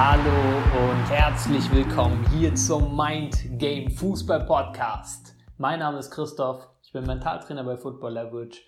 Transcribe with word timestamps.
Hallo 0.00 0.30
und 0.92 1.10
herzlich 1.10 1.68
willkommen 1.72 2.24
hier 2.30 2.54
zum 2.54 2.96
Mind 2.96 3.36
Game 3.58 3.90
Fußball 3.90 4.46
Podcast. 4.46 5.34
Mein 5.56 5.80
Name 5.80 5.98
ist 5.98 6.12
Christoph, 6.12 6.68
ich 6.84 6.92
bin 6.92 7.04
Mentaltrainer 7.04 7.64
bei 7.64 7.76
Football 7.76 8.12
Leverage 8.12 8.60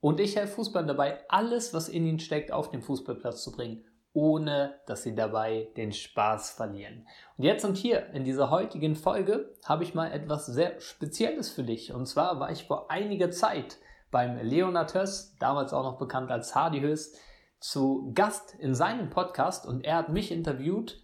und 0.00 0.18
ich 0.18 0.34
helfe 0.34 0.54
Fußballern 0.54 0.88
dabei, 0.88 1.18
alles, 1.28 1.74
was 1.74 1.90
in 1.90 2.06
ihnen 2.06 2.18
steckt, 2.18 2.52
auf 2.52 2.70
den 2.70 2.80
Fußballplatz 2.80 3.44
zu 3.44 3.52
bringen, 3.52 3.84
ohne 4.14 4.80
dass 4.86 5.02
sie 5.02 5.14
dabei 5.14 5.68
den 5.76 5.92
Spaß 5.92 6.52
verlieren. 6.52 7.06
Und 7.36 7.44
jetzt 7.44 7.66
und 7.66 7.76
hier 7.76 8.06
in 8.14 8.24
dieser 8.24 8.48
heutigen 8.48 8.96
Folge 8.96 9.52
habe 9.66 9.84
ich 9.84 9.94
mal 9.94 10.10
etwas 10.10 10.46
sehr 10.46 10.80
Spezielles 10.80 11.50
für 11.50 11.64
dich. 11.64 11.92
Und 11.92 12.06
zwar 12.06 12.40
war 12.40 12.50
ich 12.50 12.64
vor 12.64 12.90
einiger 12.90 13.30
Zeit 13.30 13.76
beim 14.10 14.38
Leonard 14.38 14.94
Höss, 14.94 15.36
damals 15.38 15.74
auch 15.74 15.82
noch 15.82 15.98
bekannt 15.98 16.30
als 16.30 16.54
Hardy 16.54 16.80
Höss, 16.80 17.12
zu 17.60 18.12
Gast 18.14 18.54
in 18.54 18.74
seinem 18.74 19.10
Podcast 19.10 19.66
und 19.66 19.84
er 19.84 19.96
hat 19.96 20.08
mich 20.10 20.30
interviewt 20.30 21.02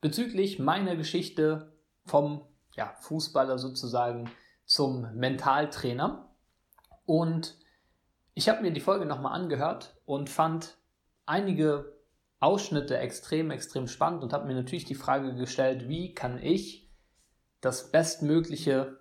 bezüglich 0.00 0.58
meiner 0.58 0.96
Geschichte 0.96 1.72
vom 2.04 2.46
ja, 2.74 2.94
Fußballer 3.00 3.58
sozusagen 3.58 4.30
zum 4.64 5.12
Mentaltrainer. 5.14 6.34
Und 7.04 7.58
ich 8.34 8.48
habe 8.48 8.62
mir 8.62 8.72
die 8.72 8.80
Folge 8.80 9.06
nochmal 9.06 9.32
angehört 9.32 9.96
und 10.04 10.30
fand 10.30 10.78
einige 11.26 11.92
Ausschnitte 12.40 12.98
extrem, 12.98 13.50
extrem 13.50 13.86
spannend 13.86 14.22
und 14.22 14.32
habe 14.32 14.46
mir 14.46 14.54
natürlich 14.54 14.84
die 14.84 14.94
Frage 14.94 15.34
gestellt, 15.34 15.88
wie 15.88 16.14
kann 16.14 16.42
ich 16.42 16.90
das 17.60 17.92
Bestmögliche 17.92 18.98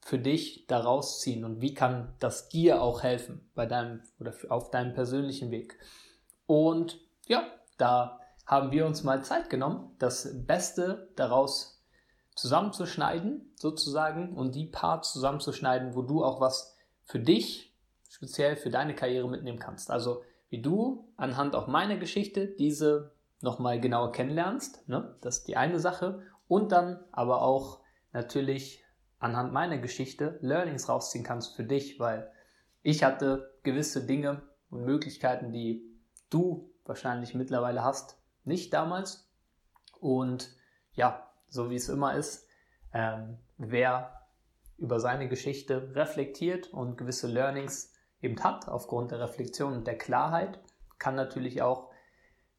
für 0.00 0.18
dich 0.18 0.66
daraus 0.68 1.20
ziehen 1.20 1.44
und 1.44 1.60
wie 1.60 1.74
kann 1.74 2.14
das 2.20 2.48
dir 2.48 2.80
auch 2.80 3.02
helfen 3.02 3.50
bei 3.54 3.66
deinem 3.66 4.02
oder 4.20 4.32
auf 4.48 4.70
deinem 4.70 4.94
persönlichen 4.94 5.50
Weg. 5.50 5.78
Und 6.48 6.98
ja, 7.26 7.46
da 7.76 8.20
haben 8.46 8.72
wir 8.72 8.86
uns 8.86 9.04
mal 9.04 9.22
Zeit 9.22 9.50
genommen, 9.50 9.94
das 9.98 10.46
Beste 10.46 11.12
daraus 11.14 11.84
zusammenzuschneiden, 12.34 13.52
sozusagen, 13.54 14.34
und 14.34 14.54
die 14.54 14.64
Parts 14.64 15.12
zusammenzuschneiden, 15.12 15.94
wo 15.94 16.00
du 16.00 16.24
auch 16.24 16.40
was 16.40 16.74
für 17.04 17.20
dich, 17.20 17.76
speziell 18.08 18.56
für 18.56 18.70
deine 18.70 18.94
Karriere 18.94 19.28
mitnehmen 19.28 19.58
kannst. 19.58 19.90
Also 19.90 20.22
wie 20.48 20.62
du 20.62 21.12
anhand 21.18 21.54
auch 21.54 21.66
meiner 21.66 21.98
Geschichte 21.98 22.46
diese 22.46 23.12
nochmal 23.42 23.78
genauer 23.78 24.12
kennenlernst, 24.12 24.88
ne? 24.88 25.16
das 25.20 25.38
ist 25.38 25.48
die 25.48 25.58
eine 25.58 25.78
Sache, 25.78 26.22
und 26.48 26.72
dann 26.72 27.04
aber 27.12 27.42
auch 27.42 27.80
natürlich 28.14 28.82
anhand 29.18 29.52
meiner 29.52 29.76
Geschichte 29.76 30.38
Learnings 30.40 30.88
rausziehen 30.88 31.24
kannst 31.24 31.54
für 31.54 31.64
dich, 31.64 32.00
weil 32.00 32.32
ich 32.82 33.04
hatte 33.04 33.52
gewisse 33.64 34.06
Dinge 34.06 34.40
und 34.70 34.86
Möglichkeiten, 34.86 35.52
die 35.52 35.87
du 36.30 36.70
wahrscheinlich 36.84 37.34
mittlerweile 37.34 37.84
hast, 37.84 38.18
nicht 38.44 38.72
damals. 38.72 39.30
Und 40.00 40.54
ja, 40.92 41.28
so 41.48 41.70
wie 41.70 41.76
es 41.76 41.88
immer 41.88 42.14
ist, 42.14 42.48
ähm, 42.92 43.38
wer 43.56 44.26
über 44.76 45.00
seine 45.00 45.28
Geschichte 45.28 45.94
reflektiert 45.94 46.72
und 46.72 46.96
gewisse 46.96 47.26
Learnings 47.26 47.92
eben 48.20 48.42
hat 48.42 48.68
aufgrund 48.68 49.10
der 49.10 49.20
Reflexion 49.20 49.72
und 49.74 49.86
der 49.86 49.98
Klarheit, 49.98 50.60
kann 50.98 51.14
natürlich 51.14 51.62
auch 51.62 51.90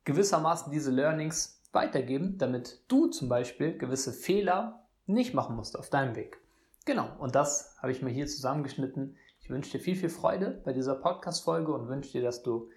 gewissermaßen 0.06 0.72
diese 0.72 0.92
Learnings 0.92 1.62
weitergeben, 1.72 2.38
damit 2.38 2.84
du 2.88 3.08
zum 3.08 3.30
Beispiel 3.30 3.78
gewisse 3.78 4.14
Fehler 4.14 4.88
nicht 5.06 5.34
machen 5.34 5.56
musst 5.56 5.78
auf 5.78 5.90
deinem 5.90 6.16
Weg. 6.16 6.40
Genau, 6.86 7.10
und 7.20 7.36
das 7.36 7.76
habe 7.82 7.92
ich 7.92 8.02
mir 8.02 8.10
hier 8.10 8.28
zusammengeschnitten. 8.28 9.18
Ich 9.40 9.50
wünsche 9.50 9.78
dir 9.78 9.84
viel, 9.84 9.96
viel 9.96 10.10
Freude 10.10 10.62
bei 10.66 10.74
dieser 10.74 10.96
Podcast-Folge 10.96 11.72
und 11.74 11.88
wünsche 11.88 12.14
dir, 12.14 12.22
dass 12.24 12.42
du 12.42 12.70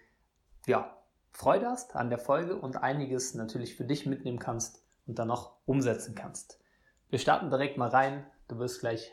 ja, 0.66 0.96
Freude 1.32 1.66
hast 1.66 1.96
an 1.96 2.10
der 2.10 2.18
Folge 2.18 2.56
und 2.56 2.76
einiges 2.76 3.34
natürlich 3.34 3.74
für 3.74 3.84
dich 3.84 4.06
mitnehmen 4.06 4.38
kannst 4.38 4.84
und 5.06 5.18
dann 5.18 5.28
noch 5.28 5.56
umsetzen 5.64 6.14
kannst. 6.14 6.60
Wir 7.08 7.18
starten 7.18 7.50
direkt 7.50 7.76
mal 7.78 7.88
rein. 7.88 8.26
Du 8.48 8.58
wirst 8.58 8.80
gleich 8.80 9.12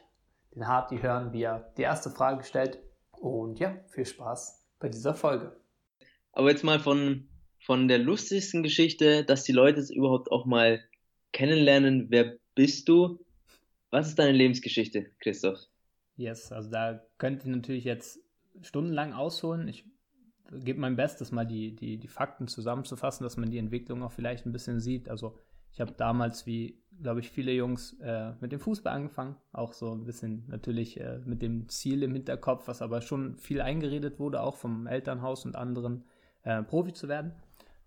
den 0.56 0.68
Harti 0.68 1.00
hören, 1.00 1.34
wie 1.34 1.44
er 1.44 1.72
die 1.78 1.84
erste 1.84 2.10
Frage 2.10 2.44
stellt. 2.44 2.80
Und 3.12 3.60
ja, 3.60 3.78
viel 3.88 4.06
Spaß 4.06 4.66
bei 4.80 4.90
dieser 4.90 5.14
Folge. 5.14 5.56
Aber 6.32 6.50
jetzt 6.50 6.64
mal 6.64 6.80
von, 6.80 7.28
von 7.60 7.88
der 7.88 7.98
lustigsten 7.98 8.64
Geschichte, 8.64 9.24
dass 9.26 9.44
die 9.44 9.52
Leute 9.52 9.80
es 9.80 9.90
überhaupt 9.90 10.32
auch 10.32 10.46
mal 10.46 10.84
kennenlernen. 11.32 12.08
Wer 12.10 12.38
bist 12.56 12.88
du? 12.88 13.20
Was 13.92 14.08
ist 14.08 14.20
deine 14.20 14.32
Lebensgeschichte, 14.32 15.12
Christoph? 15.20 15.60
Yes, 16.16 16.52
also 16.52 16.70
da 16.70 17.02
könnte 17.18 17.48
ich 17.48 17.56
natürlich 17.56 17.84
jetzt 17.86 18.20
stundenlang 18.62 19.14
ausholen. 19.14 19.68
Ich 19.68 19.86
gebe 20.52 20.80
mein 20.80 20.96
Bestes, 20.96 21.32
mal 21.32 21.46
die, 21.46 21.76
die, 21.76 21.98
die 21.98 22.08
Fakten 22.08 22.48
zusammenzufassen, 22.48 23.24
dass 23.24 23.38
man 23.38 23.50
die 23.50 23.58
Entwicklung 23.58 24.04
auch 24.04 24.12
vielleicht 24.12 24.46
ein 24.46 24.52
bisschen 24.52 24.80
sieht. 24.80 25.10
Also 25.10 25.38
ich 25.72 25.82
habe 25.82 25.92
damals, 25.92 26.46
wie 26.46 26.82
glaube 27.02 27.20
ich, 27.22 27.30
viele 27.30 27.52
Jungs 27.52 27.94
äh, 28.02 28.34
mit 28.42 28.52
dem 28.52 28.60
Fußball 28.60 28.94
angefangen, 28.94 29.36
auch 29.52 29.74
so 29.74 29.92
ein 29.92 30.04
bisschen 30.04 30.46
natürlich 30.48 31.00
äh, 31.00 31.20
mit 31.26 31.42
dem 31.42 31.70
Ziel 31.70 32.04
im 32.04 32.14
Hinterkopf, 32.14 32.68
was 32.68 32.82
aber 32.82 33.02
schon 33.02 33.38
viel 33.38 33.62
eingeredet 33.62 34.20
wurde, 34.20 34.42
auch 34.42 34.58
vom 34.58 34.88
Elternhaus 34.88 35.46
und 35.46 35.56
anderen, 35.56 36.04
äh, 36.44 36.62
Profi 36.64 36.94
zu 36.94 37.08
werden. 37.08 37.34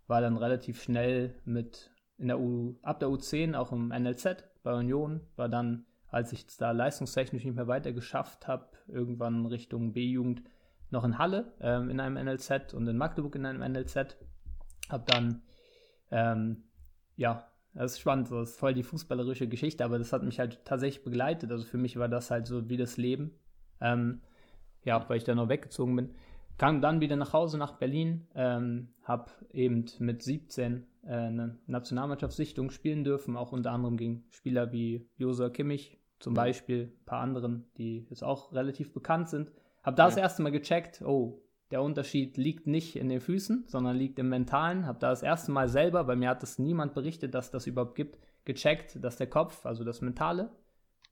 War 0.06 0.21
dann 0.21 0.37
relativ 0.37 0.83
schnell 0.83 1.34
mit 1.45 1.91
in 2.19 2.28
der 2.28 2.41
U, 2.41 2.78
ab 2.83 3.01
der 3.01 3.09
U10 3.09 3.55
auch 3.55 3.72
im 3.72 3.89
NLZ 3.89 4.45
bei 4.62 4.72
Union, 4.75 5.21
war 5.37 5.49
dann, 5.49 5.87
als 6.09 6.33
ich 6.33 6.47
es 6.47 6.56
da 6.56 6.71
leistungstechnisch 6.71 7.45
nicht 7.45 7.56
mehr 7.56 7.69
weiter 7.69 7.93
geschafft 7.93 8.47
habe, 8.47 8.67
irgendwann 8.87 9.47
Richtung 9.47 9.93
B-Jugend, 9.93 10.43
noch 10.92 11.04
in 11.04 11.19
Halle 11.19 11.53
ähm, 11.60 11.91
in 11.91 12.00
einem 12.00 12.22
NLZ 12.22 12.75
und 12.75 12.86
in 12.86 12.97
Magdeburg 12.97 13.34
in 13.34 13.47
einem 13.47 13.60
NLZ. 13.72 14.16
Hab 14.88 15.06
dann, 15.06 15.42
ähm, 16.10 16.64
ja, 17.16 17.48
das 17.75 17.92
ist 17.92 18.00
spannend, 18.00 18.30
das 18.30 18.50
ist 18.50 18.58
voll 18.58 18.75
die 18.75 18.82
fußballerische 18.82 19.48
Geschichte, 19.48 19.84
aber 19.84 19.98
das 19.98 20.12
hat 20.12 20.22
mich 20.22 20.38
halt 20.38 20.64
tatsächlich 20.64 21.04
begleitet. 21.04 21.50
Also 21.50 21.64
für 21.64 21.78
mich 21.78 21.97
war 21.97 22.08
das 22.08 22.30
halt 22.30 22.47
so 22.47 22.69
wie 22.69 22.76
das 22.76 22.97
Leben. 22.97 23.38
Ähm, 23.80 24.20
ja, 24.84 25.08
weil 25.08 25.16
ich 25.16 25.25
da 25.25 25.34
noch 25.34 25.48
weggezogen 25.48 25.97
bin. 25.97 26.14
Kam 26.58 26.80
dann 26.80 27.00
wieder 27.00 27.16
nach 27.16 27.32
Hause 27.32 27.56
nach 27.56 27.78
Berlin, 27.78 28.26
ähm, 28.34 28.88
habe 29.03 29.30
eben 29.53 29.86
mit 29.98 30.22
17 30.22 30.86
äh, 31.04 31.09
eine 31.09 31.59
Nationalmannschaftssichtung 31.66 32.70
spielen 32.70 33.04
dürfen, 33.04 33.36
auch 33.36 33.53
unter 33.53 33.72
anderem 33.72 33.97
gegen 33.97 34.24
Spieler 34.30 34.70
wie 34.72 35.09
Josua 35.16 35.50
Kimmich 35.50 35.98
zum 36.19 36.34
Beispiel, 36.34 36.92
ein 37.00 37.04
paar 37.04 37.20
anderen, 37.20 37.64
die 37.78 38.06
jetzt 38.09 38.22
auch 38.22 38.53
relativ 38.53 38.92
bekannt 38.92 39.28
sind. 39.28 39.50
Hab 39.82 39.97
da 39.97 40.04
ja. 40.04 40.09
das 40.09 40.16
erste 40.16 40.43
Mal 40.43 40.53
gecheckt, 40.53 41.03
oh, 41.03 41.43
der 41.70 41.82
Unterschied 41.82 42.37
liegt 42.37 42.66
nicht 42.66 42.97
in 42.97 43.09
den 43.09 43.20
Füßen, 43.20 43.65
sondern 43.66 43.97
liegt 43.97 44.19
im 44.19 44.28
Mentalen. 44.28 44.87
Hab 44.87 45.00
da 45.00 45.10
das 45.10 45.22
erste 45.22 45.50
Mal 45.53 45.69
selber, 45.69 46.06
weil 46.06 46.16
mir 46.16 46.28
hat 46.28 46.43
das 46.43 46.59
niemand 46.59 46.94
berichtet, 46.94 47.34
dass 47.34 47.50
das 47.50 47.66
überhaupt 47.66 47.94
gibt, 47.94 48.19
gecheckt, 48.44 49.03
dass 49.03 49.16
der 49.16 49.26
Kopf, 49.26 49.65
also 49.65 49.82
das 49.82 50.03
Mentale, 50.03 50.50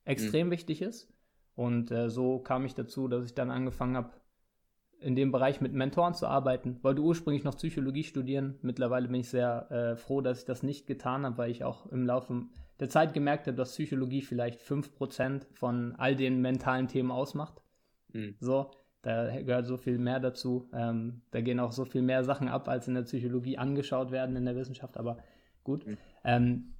extrem 0.04 0.48
mhm. 0.48 0.52
wichtig 0.52 0.82
ist. 0.82 1.12
Und 1.54 1.90
äh, 1.90 2.10
so 2.10 2.38
kam 2.38 2.64
ich 2.64 2.74
dazu, 2.74 3.08
dass 3.08 3.24
ich 3.24 3.34
dann 3.34 3.50
angefangen 3.50 3.96
habe, 3.96 4.10
in 5.00 5.16
dem 5.16 5.32
Bereich 5.32 5.62
mit 5.62 5.72
Mentoren 5.72 6.14
zu 6.14 6.26
arbeiten. 6.26 6.78
Wollte 6.82 7.00
ursprünglich 7.00 7.42
noch 7.42 7.56
Psychologie 7.56 8.04
studieren. 8.04 8.58
Mittlerweile 8.60 9.08
bin 9.08 9.20
ich 9.20 9.30
sehr 9.30 9.70
äh, 9.70 9.96
froh, 9.96 10.20
dass 10.20 10.40
ich 10.40 10.44
das 10.44 10.62
nicht 10.62 10.86
getan 10.86 11.24
habe, 11.24 11.38
weil 11.38 11.50
ich 11.50 11.64
auch 11.64 11.86
im 11.86 12.04
Laufe 12.04 12.42
der 12.80 12.90
Zeit 12.90 13.14
gemerkt 13.14 13.46
habe, 13.46 13.56
dass 13.56 13.72
Psychologie 13.72 14.20
vielleicht 14.20 14.60
5% 14.60 15.46
von 15.54 15.94
all 15.96 16.16
den 16.16 16.40
mentalen 16.40 16.88
Themen 16.88 17.10
ausmacht. 17.10 17.62
Mhm. 18.12 18.34
So, 18.40 18.70
da 19.02 19.40
gehört 19.40 19.66
so 19.66 19.76
viel 19.76 19.98
mehr 19.98 20.20
dazu. 20.20 20.68
Ähm, 20.72 21.22
da 21.30 21.40
gehen 21.40 21.60
auch 21.60 21.72
so 21.72 21.84
viel 21.84 22.02
mehr 22.02 22.24
Sachen 22.24 22.48
ab, 22.48 22.68
als 22.68 22.88
in 22.88 22.94
der 22.94 23.02
Psychologie 23.02 23.58
angeschaut 23.58 24.10
werden 24.10 24.36
in 24.36 24.44
der 24.44 24.56
Wissenschaft, 24.56 24.96
aber 24.96 25.18
gut. 25.64 25.86
Mhm. 25.86 25.96
Ähm, 26.24 26.74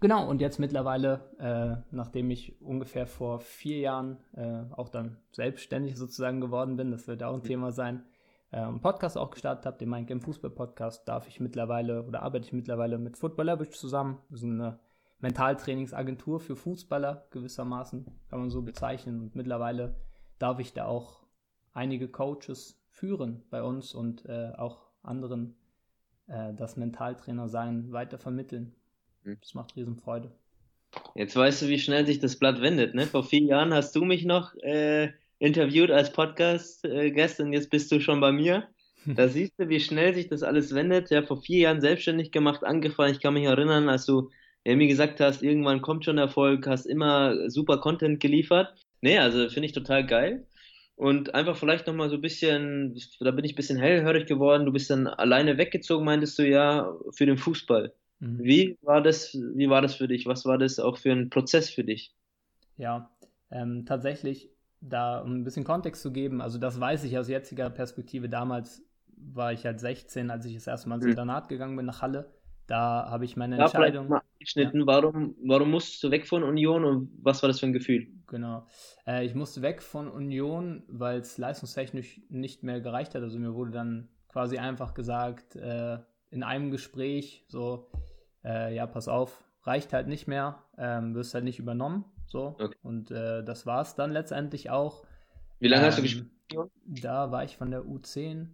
genau, 0.00 0.28
und 0.28 0.40
jetzt 0.40 0.58
mittlerweile, 0.58 1.20
äh, 1.38 1.94
nachdem 1.94 2.30
ich 2.30 2.60
ungefähr 2.62 3.06
vor 3.06 3.40
vier 3.40 3.78
Jahren 3.78 4.16
äh, 4.34 4.62
auch 4.72 4.88
dann 4.88 5.18
selbstständig 5.32 5.96
sozusagen 5.96 6.40
geworden 6.40 6.76
bin, 6.76 6.90
das 6.90 7.06
wird 7.06 7.22
auch 7.22 7.34
ein 7.34 7.40
mhm. 7.40 7.44
Thema 7.44 7.72
sein, 7.72 8.04
äh, 8.52 8.56
einen 8.56 8.80
Podcast 8.80 9.18
auch 9.18 9.30
gestartet 9.30 9.66
habe, 9.66 9.78
den 9.78 9.90
Mindgame 9.90 10.20
Fußball 10.22 10.50
Podcast, 10.50 11.06
darf 11.06 11.28
ich 11.28 11.40
mittlerweile 11.40 12.04
oder 12.04 12.22
arbeite 12.22 12.46
ich 12.46 12.52
mittlerweile 12.52 12.98
mit 12.98 13.18
Football 13.18 13.46
Leverage 13.46 13.72
zusammen. 13.72 14.18
Das 14.30 14.40
ist 14.40 14.46
eine 14.46 14.78
Mentaltrainingsagentur 15.20 16.40
für 16.40 16.56
Fußballer 16.56 17.26
gewissermaßen, 17.30 18.06
kann 18.30 18.40
man 18.40 18.48
so 18.48 18.62
bezeichnen. 18.62 19.20
Und 19.20 19.36
mittlerweile 19.36 19.94
darf 20.40 20.58
ich 20.58 20.72
da 20.72 20.86
auch 20.86 21.20
einige 21.72 22.08
Coaches 22.08 22.80
führen 22.88 23.42
bei 23.50 23.62
uns 23.62 23.94
und 23.94 24.26
äh, 24.26 24.52
auch 24.56 24.90
anderen 25.02 25.54
äh, 26.26 26.52
das 26.54 26.76
Mentaltrainer 26.76 27.48
sein 27.48 27.92
weiter 27.92 28.18
vermitteln. 28.18 28.74
Mhm. 29.22 29.38
Das 29.40 29.54
macht 29.54 29.76
riesen 29.76 29.96
Freude. 29.96 30.32
Jetzt 31.14 31.36
weißt 31.36 31.62
du, 31.62 31.68
wie 31.68 31.78
schnell 31.78 32.04
sich 32.06 32.18
das 32.18 32.36
Blatt 32.36 32.60
wendet. 32.60 32.94
Ne? 32.94 33.06
Vor 33.06 33.22
vier 33.22 33.42
Jahren 33.42 33.72
hast 33.72 33.94
du 33.94 34.04
mich 34.04 34.24
noch 34.24 34.54
äh, 34.56 35.12
interviewt 35.38 35.90
als 35.90 36.12
Podcast-Gast 36.12 37.40
und 37.40 37.52
jetzt 37.52 37.70
bist 37.70 37.92
du 37.92 38.00
schon 38.00 38.20
bei 38.20 38.32
mir. 38.32 38.68
Da 39.06 39.28
siehst 39.28 39.54
du, 39.58 39.70
wie 39.70 39.80
schnell 39.80 40.14
sich 40.14 40.28
das 40.28 40.42
alles 40.42 40.74
wendet. 40.74 41.08
Ja, 41.08 41.22
vor 41.22 41.40
vier 41.40 41.60
Jahren 41.60 41.80
selbstständig 41.80 42.32
gemacht, 42.32 42.64
angefangen. 42.64 43.14
Ich 43.14 43.20
kann 43.20 43.32
mich 43.32 43.44
erinnern, 43.44 43.88
als 43.88 44.04
du 44.04 44.28
ja, 44.62 44.76
mir 44.76 44.88
gesagt 44.88 45.20
hast, 45.20 45.42
irgendwann 45.42 45.80
kommt 45.80 46.04
schon 46.04 46.18
Erfolg, 46.18 46.66
hast 46.66 46.84
immer 46.84 47.48
super 47.48 47.78
Content 47.78 48.20
geliefert. 48.20 48.74
Nee, 49.00 49.18
also 49.18 49.48
finde 49.48 49.66
ich 49.66 49.72
total 49.72 50.06
geil. 50.06 50.46
Und 50.96 51.34
einfach 51.34 51.56
vielleicht 51.56 51.86
nochmal 51.86 52.10
so 52.10 52.16
ein 52.16 52.20
bisschen, 52.20 52.94
da 53.20 53.30
bin 53.30 53.44
ich 53.44 53.52
ein 53.52 53.56
bisschen 53.56 53.78
hellhörig 53.78 54.26
geworden. 54.26 54.66
Du 54.66 54.72
bist 54.72 54.90
dann 54.90 55.06
alleine 55.06 55.56
weggezogen, 55.56 56.04
meintest 56.04 56.38
du 56.38 56.46
ja, 56.46 56.94
für 57.12 57.24
den 57.24 57.38
Fußball. 57.38 57.94
Mhm. 58.18 58.38
Wie 58.44 58.78
war 58.82 59.02
das, 59.02 59.32
wie 59.32 59.70
war 59.70 59.80
das 59.80 59.94
für 59.94 60.08
dich? 60.08 60.26
Was 60.26 60.44
war 60.44 60.58
das 60.58 60.78
auch 60.78 60.98
für 60.98 61.12
ein 61.12 61.30
Prozess 61.30 61.70
für 61.70 61.84
dich? 61.84 62.14
Ja, 62.76 63.10
ähm, 63.50 63.86
tatsächlich, 63.86 64.50
da 64.82 65.20
um 65.20 65.36
ein 65.36 65.44
bisschen 65.44 65.64
Kontext 65.64 66.02
zu 66.02 66.12
geben, 66.12 66.40
also 66.42 66.58
das 66.58 66.78
weiß 66.78 67.04
ich 67.04 67.18
aus 67.18 67.28
jetziger 67.28 67.70
Perspektive. 67.70 68.28
Damals 68.28 68.82
war 69.16 69.52
ich 69.52 69.64
halt 69.64 69.80
16, 69.80 70.30
als 70.30 70.44
ich 70.44 70.54
das 70.54 70.66
erste 70.66 70.88
Mal 70.88 70.96
ins 70.96 71.04
mhm. 71.04 71.12
Internat 71.12 71.48
gegangen 71.48 71.76
bin 71.76 71.86
nach 71.86 72.02
Halle. 72.02 72.30
Da 72.70 73.10
habe 73.10 73.24
ich 73.24 73.36
meine 73.36 73.56
ja, 73.58 73.64
Entscheidung. 73.64 74.06
Mal 74.06 74.22
geschnitten. 74.38 74.78
Ja. 74.78 74.86
Warum, 74.86 75.34
warum 75.42 75.72
musstest 75.72 76.04
du 76.04 76.12
weg 76.12 76.24
von 76.24 76.44
Union 76.44 76.84
und 76.84 77.10
was 77.20 77.42
war 77.42 77.48
das 77.48 77.58
für 77.58 77.66
ein 77.66 77.72
Gefühl? 77.72 78.06
Genau. 78.28 78.64
Äh, 79.04 79.26
ich 79.26 79.34
musste 79.34 79.60
weg 79.60 79.82
von 79.82 80.08
Union, 80.08 80.84
weil 80.86 81.18
es 81.18 81.36
leistungstechnisch 81.36 82.20
nicht 82.28 82.62
mehr 82.62 82.80
gereicht 82.80 83.16
hat. 83.16 83.22
Also 83.24 83.40
mir 83.40 83.54
wurde 83.54 83.72
dann 83.72 84.08
quasi 84.28 84.58
einfach 84.58 84.94
gesagt, 84.94 85.56
äh, 85.56 85.98
in 86.30 86.44
einem 86.44 86.70
Gespräch, 86.70 87.44
so, 87.48 87.90
äh, 88.44 88.72
ja, 88.72 88.86
pass 88.86 89.08
auf, 89.08 89.42
reicht 89.64 89.92
halt 89.92 90.06
nicht 90.06 90.28
mehr, 90.28 90.62
ähm, 90.78 91.16
wirst 91.16 91.34
halt 91.34 91.42
nicht 91.42 91.58
übernommen. 91.58 92.04
So. 92.28 92.54
Okay. 92.60 92.76
Und 92.84 93.10
äh, 93.10 93.42
das 93.42 93.66
war 93.66 93.82
es 93.82 93.96
dann 93.96 94.12
letztendlich 94.12 94.70
auch. 94.70 95.04
Wie 95.58 95.66
lange 95.66 95.82
ähm, 95.82 95.88
hast 95.88 95.98
du 95.98 96.02
ähm, 96.02 96.04
gespielt? 96.04 96.30
Da 96.86 97.32
war 97.32 97.42
ich 97.42 97.56
von 97.56 97.72
der 97.72 97.82
U10 97.82 98.50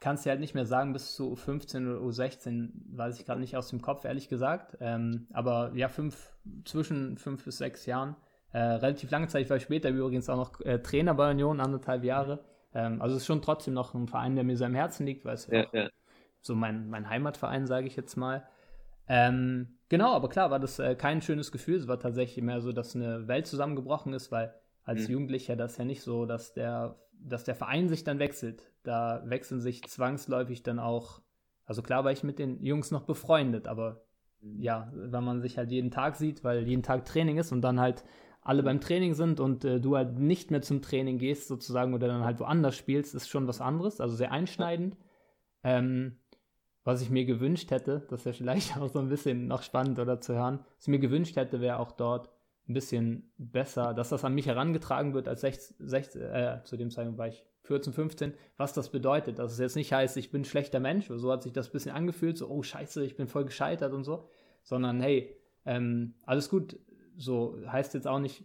kannst 0.00 0.24
du 0.24 0.30
halt 0.30 0.40
nicht 0.40 0.54
mehr 0.54 0.66
sagen, 0.66 0.92
bis 0.92 1.14
zu 1.14 1.32
U15 1.32 1.90
oder 1.90 2.00
U16, 2.00 2.70
weiß 2.92 3.18
ich 3.18 3.26
gerade 3.26 3.40
nicht 3.40 3.56
aus 3.56 3.68
dem 3.68 3.82
Kopf, 3.82 4.04
ehrlich 4.04 4.28
gesagt. 4.28 4.76
Ähm, 4.80 5.26
aber 5.32 5.72
ja, 5.74 5.88
fünf, 5.88 6.32
zwischen 6.64 7.18
fünf 7.18 7.44
bis 7.44 7.58
sechs 7.58 7.86
Jahren. 7.86 8.16
Äh, 8.52 8.58
relativ 8.58 9.10
lange 9.10 9.28
Zeit. 9.28 9.44
Ich 9.44 9.50
war 9.50 9.60
später 9.60 9.90
übrigens 9.90 10.28
auch 10.28 10.36
noch 10.36 10.60
äh, 10.62 10.80
Trainer 10.80 11.14
bei 11.14 11.30
Union, 11.30 11.60
anderthalb 11.60 12.02
Jahre. 12.04 12.44
Ähm, 12.74 13.00
also 13.00 13.16
es 13.16 13.22
ist 13.22 13.26
schon 13.26 13.42
trotzdem 13.42 13.74
noch 13.74 13.94
ein 13.94 14.08
Verein, 14.08 14.34
der 14.34 14.44
mir 14.44 14.56
sehr 14.56 14.66
am 14.66 14.74
Herzen 14.74 15.06
liegt, 15.06 15.24
weil 15.24 15.34
es 15.34 15.46
ja, 15.46 15.60
ja, 15.60 15.68
ja. 15.72 15.88
so 16.40 16.54
mein, 16.54 16.88
mein 16.88 17.08
Heimatverein, 17.08 17.66
sage 17.66 17.86
ich 17.86 17.96
jetzt 17.96 18.16
mal. 18.16 18.46
Ähm, 19.08 19.78
genau, 19.88 20.12
aber 20.14 20.28
klar 20.28 20.50
war 20.50 20.58
das 20.60 20.78
äh, 20.78 20.94
kein 20.94 21.22
schönes 21.22 21.52
Gefühl. 21.52 21.76
Es 21.76 21.88
war 21.88 21.98
tatsächlich 21.98 22.44
mehr 22.44 22.60
so, 22.60 22.72
dass 22.72 22.94
eine 22.94 23.28
Welt 23.28 23.46
zusammengebrochen 23.46 24.12
ist, 24.12 24.32
weil 24.32 24.54
als 24.84 25.06
mhm. 25.06 25.14
Jugendlicher 25.14 25.56
das 25.56 25.76
ja 25.76 25.84
nicht 25.84 26.02
so, 26.02 26.26
dass 26.26 26.52
der, 26.52 26.96
dass 27.12 27.44
der 27.44 27.54
Verein 27.54 27.88
sich 27.88 28.04
dann 28.04 28.18
wechselt 28.18 28.69
da 28.82 29.22
wechseln 29.24 29.60
sich 29.60 29.82
zwangsläufig 29.84 30.62
dann 30.62 30.78
auch, 30.78 31.20
also 31.64 31.82
klar 31.82 32.04
war 32.04 32.12
ich 32.12 32.22
mit 32.22 32.38
den 32.38 32.64
Jungs 32.64 32.90
noch 32.90 33.02
befreundet, 33.02 33.66
aber 33.68 34.02
mhm. 34.40 34.62
ja, 34.62 34.90
wenn 34.94 35.24
man 35.24 35.40
sich 35.40 35.58
halt 35.58 35.70
jeden 35.70 35.90
Tag 35.90 36.16
sieht, 36.16 36.44
weil 36.44 36.66
jeden 36.66 36.82
Tag 36.82 37.04
Training 37.04 37.38
ist 37.38 37.52
und 37.52 37.62
dann 37.62 37.80
halt 37.80 38.04
alle 38.42 38.62
beim 38.62 38.80
Training 38.80 39.14
sind 39.14 39.38
und 39.38 39.64
äh, 39.64 39.80
du 39.80 39.96
halt 39.96 40.18
nicht 40.18 40.50
mehr 40.50 40.62
zum 40.62 40.80
Training 40.80 41.18
gehst 41.18 41.48
sozusagen 41.48 41.92
oder 41.92 42.08
dann 42.08 42.24
halt 42.24 42.40
woanders 42.40 42.74
spielst, 42.76 43.14
ist 43.14 43.28
schon 43.28 43.46
was 43.46 43.60
anderes, 43.60 44.00
also 44.00 44.16
sehr 44.16 44.32
einschneidend. 44.32 44.96
Ähm, 45.62 46.16
was 46.82 47.02
ich 47.02 47.10
mir 47.10 47.26
gewünscht 47.26 47.70
hätte, 47.70 48.06
das 48.08 48.24
wäre 48.24 48.34
vielleicht 48.34 48.76
auch 48.78 48.88
so 48.88 48.98
ein 48.98 49.08
bisschen 49.08 49.46
noch 49.46 49.62
spannend 49.62 49.98
oder 49.98 50.20
zu 50.20 50.34
hören, 50.34 50.60
was 50.76 50.84
ich 50.84 50.88
mir 50.88 50.98
gewünscht 50.98 51.36
hätte, 51.36 51.60
wäre 51.60 51.78
auch 51.78 51.92
dort 51.92 52.30
ein 52.68 52.72
bisschen 52.72 53.32
besser, 53.36 53.94
dass 53.94 54.08
das 54.08 54.24
an 54.24 54.34
mich 54.34 54.46
herangetragen 54.46 55.12
wird 55.12 55.28
als 55.28 55.42
16, 55.42 55.88
16 55.88 56.22
äh, 56.22 56.60
zu 56.64 56.76
dem 56.76 56.90
Zeitpunkt 56.90 57.18
war 57.18 57.28
ich 57.28 57.44
14, 57.70 57.92
15, 57.92 58.34
was 58.56 58.72
das 58.72 58.90
bedeutet. 58.90 59.38
Dass 59.38 59.52
es 59.52 59.58
jetzt 59.60 59.76
nicht 59.76 59.92
heißt, 59.92 60.16
ich 60.16 60.32
bin 60.32 60.42
ein 60.42 60.44
schlechter 60.44 60.80
Mensch, 60.80 61.06
so 61.08 61.30
hat 61.30 61.44
sich 61.44 61.52
das 61.52 61.68
ein 61.68 61.72
bisschen 61.72 61.92
angefühlt, 61.92 62.36
so, 62.36 62.48
oh 62.48 62.64
scheiße, 62.64 63.04
ich 63.04 63.16
bin 63.16 63.28
voll 63.28 63.44
gescheitert 63.44 63.92
und 63.92 64.02
so, 64.02 64.28
sondern 64.64 65.00
hey, 65.00 65.36
ähm, 65.64 66.14
alles 66.26 66.48
gut, 66.48 66.80
so 67.16 67.56
heißt 67.64 67.94
jetzt 67.94 68.08
auch 68.08 68.18
nicht, 68.18 68.44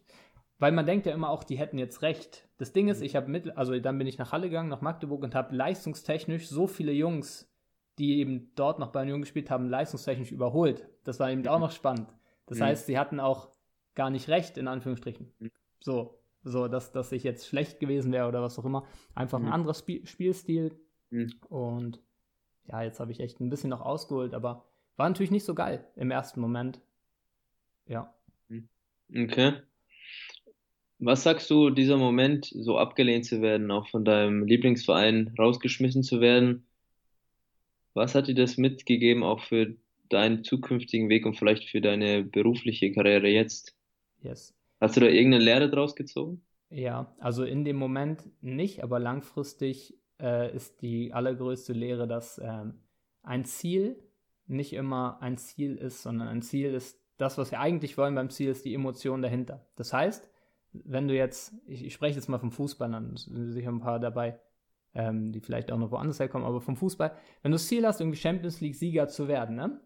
weil 0.59 0.71
man 0.71 0.85
denkt 0.85 1.07
ja 1.07 1.13
immer 1.13 1.31
auch, 1.31 1.43
die 1.43 1.57
hätten 1.57 1.79
jetzt 1.79 2.03
recht. 2.03 2.47
Das 2.57 2.71
Ding 2.71 2.87
ist, 2.87 3.01
ich 3.01 3.15
habe 3.15 3.31
mit, 3.31 3.57
also 3.57 3.77
dann 3.79 3.97
bin 3.97 4.05
ich 4.05 4.19
nach 4.19 4.31
Halle 4.31 4.47
gegangen, 4.47 4.69
nach 4.69 4.81
Magdeburg 4.81 5.23
und 5.23 5.33
habe 5.33 5.55
leistungstechnisch 5.55 6.47
so 6.47 6.67
viele 6.67 6.91
Jungs, 6.91 7.51
die 7.97 8.19
eben 8.19 8.51
dort 8.53 8.77
noch 8.77 8.91
bei 8.91 9.01
Union 9.01 9.21
gespielt 9.21 9.49
haben, 9.49 9.67
leistungstechnisch 9.67 10.31
überholt. 10.31 10.87
Das 11.03 11.19
war 11.19 11.31
eben 11.31 11.47
auch 11.47 11.59
noch 11.59 11.71
spannend. 11.71 12.13
Das 12.45 12.59
mhm. 12.59 12.63
heißt, 12.63 12.85
sie 12.85 12.99
hatten 12.99 13.19
auch 13.19 13.49
gar 13.95 14.11
nicht 14.11 14.29
recht, 14.29 14.57
in 14.57 14.67
Anführungsstrichen. 14.67 15.33
Mhm. 15.39 15.51
So, 15.79 16.19
so 16.45 16.67
dass, 16.67 16.91
dass 16.91 17.11
ich 17.11 17.23
jetzt 17.23 17.47
schlecht 17.47 17.79
gewesen 17.79 18.13
wäre 18.13 18.27
oder 18.27 18.41
was 18.41 18.57
auch 18.57 18.65
immer. 18.65 18.85
Einfach 19.15 19.39
mhm. 19.39 19.47
ein 19.47 19.51
anderer 19.51 19.73
Sp 19.75 20.05
Spielstil. 20.05 20.79
Mhm. 21.09 21.33
Und 21.49 21.99
ja, 22.67 22.83
jetzt 22.83 22.99
habe 22.99 23.11
ich 23.11 23.19
echt 23.19 23.41
ein 23.41 23.49
bisschen 23.49 23.71
noch 23.71 23.81
ausgeholt, 23.81 24.33
aber 24.33 24.65
war 24.95 25.09
natürlich 25.09 25.31
nicht 25.31 25.43
so 25.43 25.55
geil 25.55 25.85
im 25.95 26.11
ersten 26.11 26.39
Moment. 26.39 26.79
Ja. 27.87 28.13
Mhm. 28.47 28.69
Okay. 29.13 29.53
Was 30.99 31.23
sagst 31.23 31.49
du, 31.49 31.71
dieser 31.71 31.97
Moment, 31.97 32.45
so 32.45 32.77
abgelehnt 32.77 33.25
zu 33.25 33.41
werden, 33.41 33.69
auch 33.69 33.89
von 33.89 34.05
deinem 34.05 34.45
Lieblingsverein 34.45 35.35
rausgeschmissen 35.37 36.03
zu 36.03 36.21
werden? 36.21 36.65
Was 37.93 38.15
hat 38.15 38.27
dir 38.27 38.35
das 38.35 38.57
mitgegeben, 38.57 39.23
auch 39.23 39.41
für 39.41 39.75
deinen 40.09 40.43
zukünftigen 40.43 41.09
Weg 41.09 41.25
und 41.25 41.35
vielleicht 41.35 41.69
für 41.69 41.81
deine 41.81 42.23
berufliche 42.23 42.91
Karriere 42.93 43.27
jetzt? 43.27 43.75
Yes. 44.21 44.55
Hast 44.85 44.97
du 44.97 45.01
da 45.01 45.07
irgendeine 45.07 45.43
Lehre 45.43 45.69
draus 45.69 45.95
gezogen? 45.95 46.41
Ja, 46.69 47.15
also 47.19 47.43
in 47.43 47.63
dem 47.63 47.75
Moment 47.75 48.23
nicht, 48.41 48.83
aber 48.83 48.99
langfristig 48.99 49.97
äh, 50.19 50.53
ist 50.55 50.81
die 50.81 51.13
allergrößte 51.13 51.73
Lehre, 51.73 52.07
dass 52.07 52.39
ähm, 52.43 52.81
ein 53.23 53.45
Ziel 53.45 53.97
nicht 54.47 54.73
immer 54.73 55.21
ein 55.21 55.37
Ziel 55.37 55.75
ist, 55.75 56.03
sondern 56.03 56.27
ein 56.27 56.41
Ziel 56.41 56.73
ist 56.73 57.01
das, 57.17 57.37
was 57.37 57.51
wir 57.51 57.59
eigentlich 57.59 57.97
wollen 57.97 58.15
beim 58.15 58.29
Ziel, 58.29 58.49
ist 58.49 58.65
die 58.65 58.73
Emotion 58.73 59.21
dahinter. 59.21 59.65
Das 59.75 59.93
heißt, 59.93 60.29
wenn 60.73 61.07
du 61.07 61.15
jetzt, 61.15 61.53
ich, 61.65 61.83
ich 61.83 61.93
spreche 61.93 62.15
jetzt 62.15 62.27
mal 62.27 62.39
vom 62.39 62.51
Fußball, 62.51 62.91
dann 62.91 63.15
sind 63.15 63.53
sicher 63.53 63.69
ein 63.69 63.79
paar 63.79 63.99
dabei, 63.99 64.39
ähm, 64.93 65.31
die 65.31 65.39
vielleicht 65.39 65.71
auch 65.71 65.77
noch 65.77 65.91
woanders 65.91 66.19
herkommen, 66.19 66.47
aber 66.47 66.61
vom 66.61 66.75
Fußball, 66.75 67.15
wenn 67.41 67.51
du 67.51 67.55
das 67.55 67.67
Ziel 67.67 67.85
hast, 67.87 68.01
irgendwie 68.01 68.19
Champions 68.19 68.61
League-Sieger 68.61 69.07
zu 69.07 69.27
werden, 69.27 69.55
ne? 69.55 69.79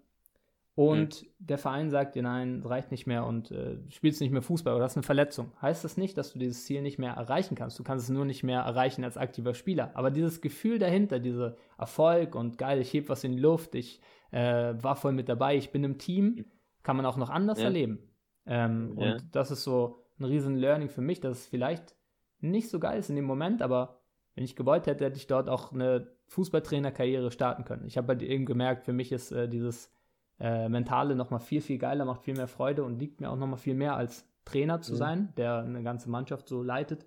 Und 0.76 1.24
mhm. 1.24 1.28
der 1.40 1.58
Verein 1.58 1.90
sagt 1.90 2.16
dir, 2.16 2.24
nein, 2.24 2.62
reicht 2.64 2.92
nicht 2.92 3.06
mehr 3.06 3.26
und 3.26 3.52
äh, 3.52 3.78
spielst 3.90 4.22
nicht 4.22 4.32
mehr 4.32 4.42
Fußball 4.42 4.74
oder 4.76 4.86
hast 4.86 4.96
eine 4.96 5.04
Verletzung, 5.04 5.52
heißt 5.62 5.84
das 5.84 5.98
nicht, 5.98 6.18
dass 6.18 6.32
du 6.32 6.40
dieses 6.40 6.64
Ziel 6.66 6.82
nicht 6.82 6.98
mehr 6.98 7.14
erreichen 7.14 7.56
kannst. 7.56 7.78
Du 7.78 7.84
kannst 7.84 8.06
es 8.06 8.10
nur 8.10 8.26
nicht 8.26 8.44
mehr 8.44 8.62
erreichen 8.62 9.04
als 9.04 9.18
aktiver 9.18 9.54
Spieler. 9.54 9.92
Aber 9.96 10.10
dieses 10.10 10.42
Gefühl 10.42 10.80
dahinter, 10.80 11.20
dieser 11.20 11.58
Erfolg 11.78 12.36
und 12.36 12.58
geil, 12.58 12.80
ich 12.80 12.94
heb 12.94 13.10
was 13.10 13.24
in 13.24 13.34
die 13.34 13.42
Luft, 13.42 13.76
ich 13.76 14.00
äh, 14.32 14.74
war 14.82 14.96
voll 14.96 15.12
mit 15.12 15.28
dabei, 15.28 15.58
ich 15.58 15.72
bin 15.72 15.84
im 15.84 15.98
Team, 15.98 16.46
kann 16.84 16.96
man 16.96 17.06
auch 17.06 17.18
noch 17.18 17.30
anders 17.30 17.60
ja. 17.60 17.66
erleben. 17.66 18.00
Ähm, 18.46 18.96
ja. 18.98 19.14
Und 19.14 19.36
das 19.36 19.52
ist 19.52 19.64
so 19.64 20.06
ein 20.18 20.26
riesen 20.26 20.56
Learning 20.56 20.90
für 20.90 21.02
mich, 21.02 21.20
dass 21.20 21.40
es 21.40 21.48
vielleicht 21.48 21.96
nicht 22.40 22.70
so 22.70 22.80
geil 22.80 23.00
ist 23.00 23.10
in 23.10 23.16
dem 23.16 23.26
Moment, 23.26 23.62
aber 23.62 24.00
wenn 24.36 24.46
ich 24.46 24.56
gewollt 24.56 24.88
hätte, 24.88 25.06
hätte 25.06 25.18
ich 25.18 25.28
dort 25.28 25.50
auch 25.50 25.74
eine 25.74 26.08
Fußballtrainerkarriere 26.28 27.32
starten 27.32 27.66
können. 27.66 27.86
Ich 27.86 27.98
habe 27.98 28.08
halt 28.10 28.22
eben 28.22 28.46
gemerkt, 28.46 28.86
für 28.86 28.94
mich 28.94 29.12
ist 29.12 29.32
äh, 29.32 29.50
dieses 29.50 29.92
äh, 30.40 30.70
Mentale 30.70 31.16
nochmal 31.16 31.40
viel, 31.40 31.62
viel 31.62 31.78
geiler, 31.78 32.06
macht 32.06 32.24
viel 32.24 32.36
mehr 32.36 32.48
Freude 32.48 32.84
und 32.84 33.00
liegt 33.00 33.22
mir 33.22 33.30
auch 33.30 33.36
nochmal 33.36 33.58
viel 33.58 33.76
mehr 33.76 33.96
als 33.96 34.26
Trainer 34.46 34.82
zu 34.82 34.94
mhm. 34.94 34.98
sein, 34.98 35.34
der 35.38 35.60
eine 35.60 35.84
ganze 35.84 36.10
Mannschaft 36.10 36.48
so 36.48 36.64
leitet. 36.64 37.06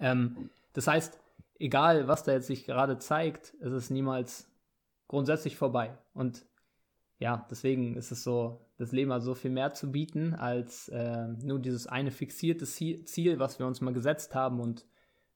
Ähm, 0.00 0.50
das 0.72 0.86
heißt, 0.86 1.18
egal 1.58 2.08
was 2.08 2.24
da 2.24 2.32
jetzt 2.32 2.46
sich 2.46 2.64
gerade 2.64 2.98
zeigt, 2.98 3.54
es 3.60 3.72
ist 3.72 3.90
niemals 3.90 4.50
grundsätzlich 5.06 5.56
vorbei. 5.56 5.96
Und 6.14 6.44
ja, 7.18 7.46
deswegen 7.50 7.96
ist 7.96 8.12
es 8.12 8.22
so, 8.22 8.60
das 8.76 8.92
Leben 8.92 9.12
hat 9.12 9.22
so 9.22 9.34
viel 9.34 9.50
mehr 9.50 9.72
zu 9.72 9.90
bieten 9.90 10.34
als 10.34 10.88
äh, 10.88 11.26
nur 11.42 11.58
dieses 11.58 11.86
eine 11.86 12.10
fixierte 12.10 12.64
Ziel, 12.64 13.38
was 13.38 13.58
wir 13.58 13.66
uns 13.66 13.80
mal 13.80 13.92
gesetzt 13.92 14.34
haben 14.34 14.60
und 14.60 14.86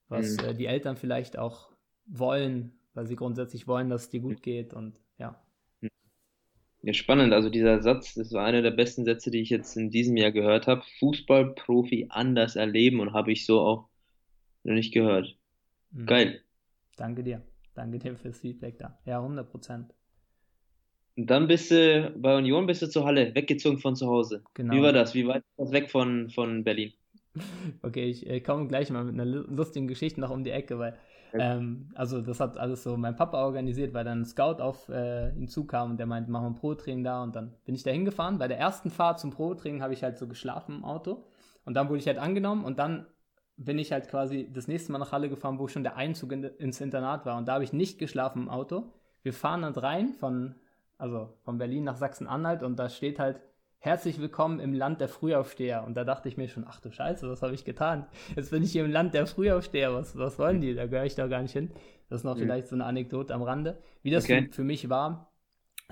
was 0.09 0.37
mhm. 0.37 0.45
äh, 0.45 0.55
die 0.55 0.67
Eltern 0.67 0.97
vielleicht 0.97 1.39
auch 1.39 1.71
wollen, 2.07 2.73
weil 2.95 3.07
sie 3.07 3.17
grundsätzlich 3.17 3.67
wollen, 3.67 3.89
dass 3.89 4.03
es 4.03 4.09
dir 4.11 4.21
gut 4.21 4.43
geht 4.43 4.75
und 4.75 5.01
ja. 5.19 5.41
Ja, 6.83 6.93
spannend. 6.93 7.33
Also 7.33 7.49
dieser 7.49 7.81
Satz, 7.81 8.15
das 8.15 8.33
war 8.33 8.45
einer 8.45 8.61
der 8.61 8.73
besten 8.73 9.05
Sätze, 9.05 9.31
die 9.31 9.41
ich 9.41 9.51
jetzt 9.51 9.77
in 9.77 9.91
diesem 9.91 10.17
Jahr 10.17 10.33
gehört 10.33 10.67
habe. 10.67 10.83
Fußballprofi 10.99 12.07
anders 12.11 12.57
erleben 12.57 13.01
und 13.01 13.13
habe 13.13 13.31
ich 13.31 13.47
so 13.47 13.61
auch 13.61 13.89
noch 14.65 14.75
nicht 14.75 14.93
gehört. 14.93 15.37
Mhm. 15.93 16.07
Geil. 16.07 16.41
Danke 16.97 17.23
dir. 17.23 17.43
Danke 17.75 17.99
dir 17.99 18.17
fürs 18.17 18.39
Feedback 18.39 18.79
da. 18.79 18.99
Ja, 19.07 19.19
100 19.21 19.49
Prozent. 19.49 19.95
Und 21.17 21.31
dann 21.31 21.47
bist 21.47 21.71
du 21.71 22.13
bei 22.17 22.37
Union, 22.37 22.67
bist 22.67 22.83
du 22.83 22.89
zur 22.89 23.05
Halle, 23.05 23.35
weggezogen 23.35 23.79
von 23.79 23.95
zu 23.95 24.09
Hause. 24.09 24.43
Genau. 24.55 24.75
Wie 24.75 24.83
war 24.83 24.93
das? 24.93 25.15
Wie 25.15 25.27
weit 25.27 25.45
ist 25.45 25.59
das 25.59 25.73
weg 25.73 25.91
von, 25.91 26.31
von 26.31 26.65
Berlin? 26.65 26.93
Okay, 27.83 28.05
ich 28.05 28.29
äh, 28.29 28.41
komme 28.41 28.69
gleich 28.69 28.91
mal 28.91 29.05
mit 29.05 29.15
einer 29.15 29.25
lustigen 29.25 29.89
Geschichte 29.89 30.21
noch 30.21 30.31
um 30.31 30.45
die 30.45 30.51
Ecke, 30.51 30.79
weil 30.79 30.99
ähm, 31.33 31.91
also 31.95 32.21
das 32.21 32.41
hat 32.41 32.59
alles 32.59 32.83
so 32.83 32.97
mein 32.97 33.17
Papa 33.17 33.45
organisiert, 33.45 33.95
weil 33.95 34.05
dann 34.05 34.23
ein 34.23 34.25
Scout 34.25 34.61
auf 34.61 34.89
äh, 34.89 35.31
ihn 35.31 35.49
zukam 35.49 35.93
und 35.93 35.97
der 35.99 36.07
meinte, 36.07 36.31
machen 36.31 36.45
wir 36.45 36.51
ein 36.51 36.55
Pro-Training 36.57 37.05
da 37.05 37.23
und 37.23 37.35
dann 37.35 37.55
bin 37.65 37.75
ich 37.75 37.83
da 37.83 37.91
hingefahren. 37.91 38.39
Bei 38.39 38.49
der 38.49 38.59
ersten 38.59 38.91
Fahrt 38.91 39.21
zum 39.21 39.31
Pro-Training 39.31 39.83
habe 39.83 39.95
ich 39.95 40.03
halt 40.03 40.19
so 40.19 40.27
geschlafen 40.27 40.77
im 40.77 40.85
Auto 40.85 41.25
und 41.65 41.75
dann 41.75 41.89
wurde 41.89 41.99
ich 41.99 42.07
halt 42.07 42.19
angenommen 42.19 42.65
und 42.65 42.79
dann 42.79 43.07
bin 43.57 43.79
ich 43.79 43.93
halt 43.93 44.09
quasi 44.09 44.51
das 44.53 44.69
nächste 44.69 44.93
Mal 44.93 44.99
nach 44.99 45.13
Halle 45.13 45.29
gefahren, 45.29 45.59
wo 45.59 45.69
schon 45.69 45.83
der 45.83 45.97
Einzug 45.97 46.33
in, 46.33 46.45
ins 46.45 46.81
Internat 46.81 47.27
war 47.27 47.39
und 47.39 47.47
da 47.47 47.55
habe 47.55 47.65
ich 47.65 47.73
nicht 47.73 47.99
geschlafen 47.99 48.43
im 48.43 48.49
Auto. 48.49 48.93
Wir 49.23 49.33
fahren 49.33 49.63
dann 49.63 49.75
rein 49.75 50.13
von, 50.15 50.57
also 50.99 51.33
von 51.45 51.59
Berlin 51.59 51.85
nach 51.85 51.97
Sachsen-Anhalt 51.97 52.63
und 52.63 52.77
da 52.77 52.89
steht 52.89 53.19
halt 53.19 53.41
herzlich 53.83 54.21
willkommen 54.21 54.61
im 54.61 54.75
Land 54.75 55.01
der 55.01 55.09
Frühaufsteher. 55.09 55.83
Und 55.85 55.95
da 55.97 56.05
dachte 56.05 56.29
ich 56.29 56.37
mir 56.37 56.47
schon, 56.47 56.65
ach 56.69 56.81
du 56.81 56.93
Scheiße, 56.93 57.29
was 57.29 57.43
habe 57.43 57.53
ich 57.53 57.65
getan? 57.65 58.07
Jetzt 58.37 58.53
bin 58.53 58.63
ich 58.63 58.71
hier 58.71 58.85
im 58.85 58.93
Land 58.93 59.13
der 59.13 59.27
Frühaufsteher, 59.27 59.93
was, 59.93 60.17
was 60.17 60.39
wollen 60.39 60.61
die? 60.61 60.75
Da 60.75 60.87
gehöre 60.87 61.05
ich 61.05 61.17
doch 61.17 61.29
gar 61.29 61.43
nicht 61.43 61.53
hin. 61.53 61.73
Das 62.09 62.21
ist 62.21 62.25
noch 62.25 62.37
mhm. 62.37 62.43
vielleicht 62.43 62.69
so 62.69 62.77
eine 62.77 62.85
Anekdote 62.85 63.35
am 63.35 63.43
Rande. 63.43 63.79
Wie 64.03 64.13
das 64.13 64.25
okay. 64.25 64.49
für, 64.53 64.63
mich 64.63 64.89
war, 64.89 65.33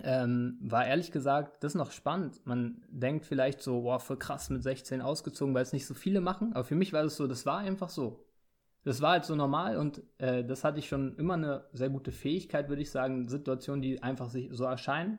ähm, 0.05 0.57
war 0.63 0.87
ehrlich 0.87 1.11
gesagt, 1.11 1.65
das 1.65 1.73
ist 1.73 1.79
noch 1.79 1.91
spannend. 1.91 2.41
Man 2.47 2.81
denkt 2.91 3.27
vielleicht 3.27 3.61
so, 3.61 3.83
boah, 3.83 3.99
voll 3.99 4.19
krass 4.19 4.51
mit 4.51 4.63
16 4.63 5.01
ausgezogen, 5.03 5.53
weil 5.53 5.63
es 5.63 5.73
nicht 5.73 5.87
so 5.87 5.95
viele 5.95 6.21
machen. 6.21 6.53
Aber 6.53 6.63
für 6.63 6.77
mich 6.77 6.93
war 6.93 7.03
es 7.03 7.17
so, 7.17 7.27
das 7.27 7.45
war 7.45 7.59
einfach 7.59 7.89
so. 7.89 8.25
Das 8.85 9.03
war 9.03 9.11
halt 9.11 9.25
so 9.25 9.35
normal 9.35 9.77
und 9.77 10.01
äh, 10.19 10.45
das 10.45 10.63
hatte 10.63 10.79
ich 10.79 10.89
schon 10.89 11.17
immer 11.17 11.35
eine 11.35 11.65
sehr 11.73 11.91
gute 11.91 12.13
Fähigkeit, 12.13 12.69
würde 12.69 12.83
ich 12.83 12.91
sagen, 12.91 13.29
Situationen, 13.29 13.83
die 13.83 14.01
einfach 14.01 14.31
sich 14.31 14.49
so 14.53 14.65
erscheinen. 14.65 15.19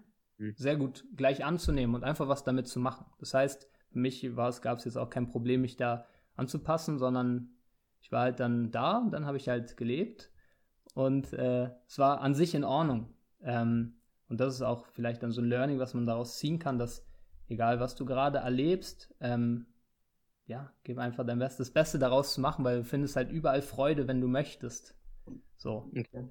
Sehr 0.56 0.76
gut 0.76 1.06
gleich 1.16 1.46
anzunehmen 1.46 1.96
und 1.96 2.04
einfach 2.04 2.28
was 2.28 2.44
damit 2.44 2.68
zu 2.68 2.80
machen. 2.80 3.06
Das 3.20 3.34
heißt, 3.34 3.70
für 3.92 4.00
mich 4.00 4.36
war 4.36 4.50
es, 4.50 4.62
gab 4.62 4.80
es 4.80 4.86
jetzt 4.86 4.98
auch 4.98 5.10
kein 5.10 5.28
Problem, 5.28 5.62
mich 5.62 5.78
da 5.78 6.06
anzupassen, 6.36 6.98
sondern 6.98 7.50
ich 8.02 8.12
war 8.12 8.22
halt 8.22 8.40
dann 8.40 8.72
da 8.72 8.98
und 8.98 9.12
dann 9.12 9.26
habe 9.26 9.38
ich 9.38 9.50
halt 9.50 9.78
gelebt 9.78 10.32
und 10.94 11.34
äh, 11.34 11.70
es 11.88 12.00
war 12.00 12.22
an 12.22 12.34
sich 12.34 12.56
in 12.56 12.64
Ordnung. 12.64 13.14
Ähm, 13.42 13.96
und 14.28 14.40
das 14.40 14.56
ist 14.56 14.62
auch 14.62 14.88
vielleicht 14.88 15.24
dann 15.24 15.32
so 15.32 15.42
ein 15.42 15.50
Learning, 15.50 15.80
was 15.80 15.94
man 15.94 16.06
daraus 16.06 16.38
ziehen 16.38 16.58
kann, 16.58 16.80
dass 16.80 17.06
egal 17.48 17.80
was 17.80 17.96
du 17.96 18.06
gerade 18.06 18.40
erlebst, 18.40 19.14
ähm, 19.20 19.66
ja, 20.48 20.74
gib 20.84 20.98
einfach 20.98 21.26
dein 21.26 21.40
Bestes, 21.40 21.68
das 21.68 21.74
Beste 21.74 22.00
daraus 22.00 22.34
zu 22.34 22.42
machen, 22.42 22.66
weil 22.66 22.80
du 22.80 22.84
findest 22.84 23.16
halt 23.16 23.32
überall 23.32 23.62
Freude, 23.62 24.08
wenn 24.08 24.22
du 24.22 24.28
möchtest. 24.28 24.96
So. 25.58 25.90
Okay. 25.96 26.30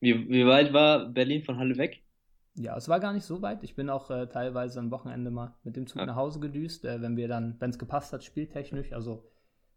Wie, 0.00 0.28
wie 0.28 0.46
weit 0.46 0.72
war 0.72 1.08
Berlin 1.08 1.42
von 1.42 1.58
Halle 1.58 1.76
weg? 1.76 2.02
Ja, 2.54 2.76
es 2.76 2.88
war 2.88 3.00
gar 3.00 3.12
nicht 3.12 3.24
so 3.24 3.42
weit. 3.42 3.62
Ich 3.62 3.76
bin 3.76 3.88
auch 3.90 4.10
äh, 4.10 4.26
teilweise 4.26 4.80
am 4.80 4.90
Wochenende 4.90 5.30
mal 5.30 5.54
mit 5.62 5.76
dem 5.76 5.86
Zug 5.86 6.00
ja. 6.00 6.06
nach 6.06 6.16
Hause 6.16 6.40
gedüst, 6.40 6.84
äh, 6.84 7.00
wenn 7.00 7.16
wir 7.16 7.28
dann, 7.28 7.56
wenn 7.60 7.70
es 7.70 7.78
gepasst 7.78 8.12
hat, 8.12 8.24
spieltechnisch. 8.24 8.92
Also 8.92 9.30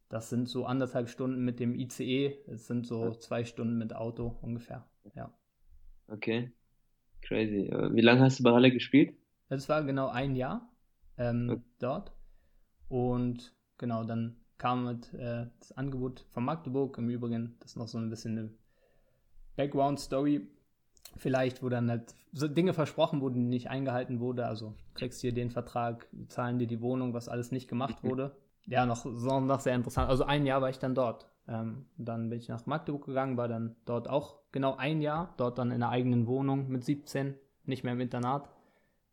das 0.10 0.30
sind 0.30 0.50
so 0.50 0.66
anderthalb 0.66 1.10
Stunden 1.10 1.44
mit 1.44 1.60
dem 1.60 1.76
ICE, 1.76 2.38
es 2.48 2.68
sind 2.68 2.86
so 2.86 3.06
ja. 3.06 3.20
zwei 3.20 3.46
Stunden 3.46 3.78
mit 3.78 3.96
Auto 3.96 4.38
ungefähr. 4.42 4.88
Ja. 5.16 5.34
Okay. 6.08 6.52
Crazy. 7.22 7.72
Wie 7.94 8.02
lange 8.02 8.22
hast 8.22 8.40
du 8.40 8.44
bei 8.44 8.52
Halle 8.52 8.72
gespielt? 8.72 9.16
Das 9.50 9.70
war 9.70 9.84
genau 9.84 10.10
ein 10.10 10.36
Jahr 10.36 10.70
ähm, 11.18 11.50
okay. 11.50 11.62
dort. 11.80 12.12
Und 12.90 13.56
genau, 13.78 14.04
dann 14.04 14.38
kam 14.58 14.86
mit, 14.86 15.14
äh, 15.14 15.48
das 15.60 15.72
Angebot 15.74 16.26
von 16.32 16.46
Magdeburg. 16.46 16.98
Im 16.98 17.10
Übrigen, 17.10 17.56
das 17.60 17.72
ist 17.72 17.78
noch 17.78 17.88
so 17.88 17.98
ein 17.98 18.10
bisschen 18.10 18.38
eine 18.38 18.50
Background-Story. 19.56 20.48
Vielleicht, 21.18 21.64
wo 21.64 21.70
dann 21.70 21.90
halt 21.90 22.14
so 22.34 22.48
Dinge 22.48 22.74
versprochen 22.74 23.22
wurden, 23.22 23.36
die 23.36 23.48
nicht 23.48 23.70
eingehalten 23.70 24.20
wurde. 24.20 24.46
Also 24.48 24.74
kriegst 24.96 25.22
hier 25.22 25.34
den 25.34 25.52
Vertrag, 25.52 26.08
zahlen 26.28 26.58
dir 26.58 26.68
die 26.68 26.82
Wohnung, 26.82 27.14
was 27.14 27.30
alles 27.30 27.52
nicht 27.52 27.68
gemacht 27.68 28.04
wurde. 28.04 28.36
Ja, 28.66 28.86
noch, 28.86 29.06
noch 29.06 29.60
sehr 29.60 29.76
interessant. 29.76 30.10
Also 30.10 30.24
ein 30.26 30.46
Jahr 30.46 30.62
war 30.62 30.70
ich 30.70 30.80
dann 30.80 30.96
dort. 30.96 31.28
Ähm, 31.48 31.86
dann 31.98 32.30
bin 32.30 32.40
ich 32.40 32.48
nach 32.48 32.66
Magdeburg 32.66 33.06
gegangen, 33.06 33.38
war 33.38 33.48
dann 33.48 33.76
dort 33.86 34.10
auch 34.10 34.40
genau 34.52 34.76
ein 34.78 35.02
Jahr, 35.02 35.34
dort 35.38 35.58
dann 35.58 35.72
in 35.72 35.82
der 35.82 35.90
eigenen 35.90 36.26
Wohnung 36.26 36.70
mit 36.70 36.84
17, 36.86 37.36
nicht 37.66 37.84
mehr 37.84 37.94
im 37.94 38.00
Internat. 38.00 38.50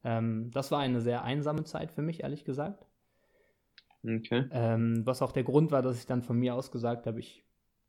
Ähm, 0.05 0.51
das 0.53 0.71
war 0.71 0.79
eine 0.79 1.01
sehr 1.01 1.25
einsame 1.25 1.65
Zeit 1.65 1.93
für 1.93 2.03
mich, 2.03 2.23
ehrlich 2.23 2.45
gesagt. 2.45 2.87
Okay. 4.05 4.47
Ähm, 4.53 5.05
was 5.05 5.21
auch 5.21 5.33
der 5.33 5.43
Grund 5.43 5.73
war, 5.73 5.83
dass 5.83 5.99
ich 5.99 6.07
dann 6.07 6.23
von 6.23 6.39
mir 6.39 6.55
aus 6.55 6.71
gesagt 6.71 7.07
habe, 7.07 7.19
ich 7.19 7.45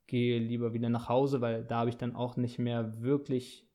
gehe 0.08 0.40
lieber 0.40 0.74
wieder 0.74 0.90
nach 0.90 1.08
Hause, 1.08 1.40
weil 1.40 1.64
da 1.64 1.78
habe 1.78 1.90
ich 1.90 1.96
dann 1.96 2.14
auch 2.14 2.36
nicht 2.36 2.58
mehr 2.58 3.00
wirklich 3.00 3.66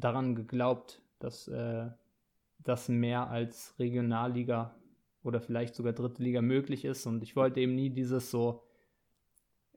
daran 0.00 0.34
geglaubt, 0.34 1.02
dass 1.18 1.48
äh, 1.48 1.88
das 2.58 2.88
mehr 2.88 3.30
als 3.30 3.74
Regionalliga 3.78 4.74
oder 5.22 5.40
vielleicht 5.40 5.74
sogar 5.74 5.92
dritte 5.92 6.22
Liga 6.22 6.42
möglich 6.42 6.84
ist. 6.84 7.06
Und 7.06 7.22
ich 7.22 7.36
wollte 7.36 7.60
eben 7.60 7.74
nie 7.74 7.90
dieses 7.90 8.30
so, 8.30 8.62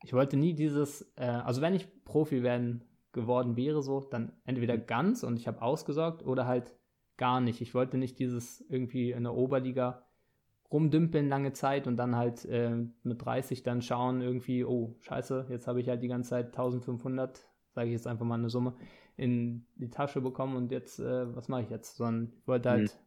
ich 0.04 0.14
wollte 0.14 0.38
nie 0.38 0.54
dieses, 0.54 1.14
äh, 1.16 1.26
also 1.26 1.62
wenn 1.62 1.74
ich 1.74 1.88
Profi 2.06 2.44
werden 2.44 2.84
geworden 3.12 3.56
wäre, 3.56 3.82
so, 3.82 4.02
dann 4.02 4.34
entweder 4.46 4.78
ganz 4.78 5.24
und 5.24 5.38
ich 5.38 5.48
habe 5.48 5.62
ausgesorgt 5.62 6.26
oder 6.26 6.48
halt 6.48 6.74
gar 7.18 7.42
nicht. 7.42 7.62
Ich 7.62 7.74
wollte 7.76 7.98
nicht 7.98 8.20
dieses 8.20 8.62
irgendwie 8.70 9.12
in 9.12 9.24
der 9.24 9.36
Oberliga 9.36 10.04
rumdümpeln 10.72 11.30
lange 11.30 11.54
Zeit 11.54 11.86
und 11.86 11.98
dann 11.98 12.16
halt 12.16 12.46
äh, 12.46 12.76
mit 13.04 13.24
30 13.24 13.62
dann 13.62 13.84
schauen 13.84 14.22
irgendwie, 14.22 14.66
oh, 14.66 14.96
scheiße, 15.02 15.46
jetzt 15.50 15.68
habe 15.68 15.80
ich 15.80 15.88
halt 15.88 16.02
die 16.02 16.08
ganze 16.08 16.32
Zeit 16.32 16.48
1500, 16.48 17.48
sage 17.70 17.88
ich 17.88 17.94
jetzt 17.94 18.08
einfach 18.08 18.26
mal 18.26 18.40
eine 18.40 18.50
Summe, 18.50 18.74
in 19.16 19.66
die 19.76 19.90
Tasche 19.90 20.22
bekommen 20.22 20.56
und 20.56 20.72
jetzt, 20.72 21.00
äh, 21.00 21.36
was 21.36 21.48
mache 21.48 21.64
ich 21.64 21.70
jetzt? 21.70 21.98
Sondern 21.98 22.34
ich 22.40 22.48
wollte 22.48 22.70
halt, 22.70 22.98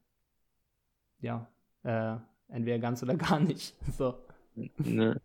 mhm. 1.21 1.27
ja, 1.27 1.49
äh, 1.83 2.17
entweder 2.49 2.79
ganz 2.79 3.03
oder 3.03 3.15
gar 3.17 3.41
nicht. 3.41 3.75
So. 3.97 4.15
Ne. 4.79 5.21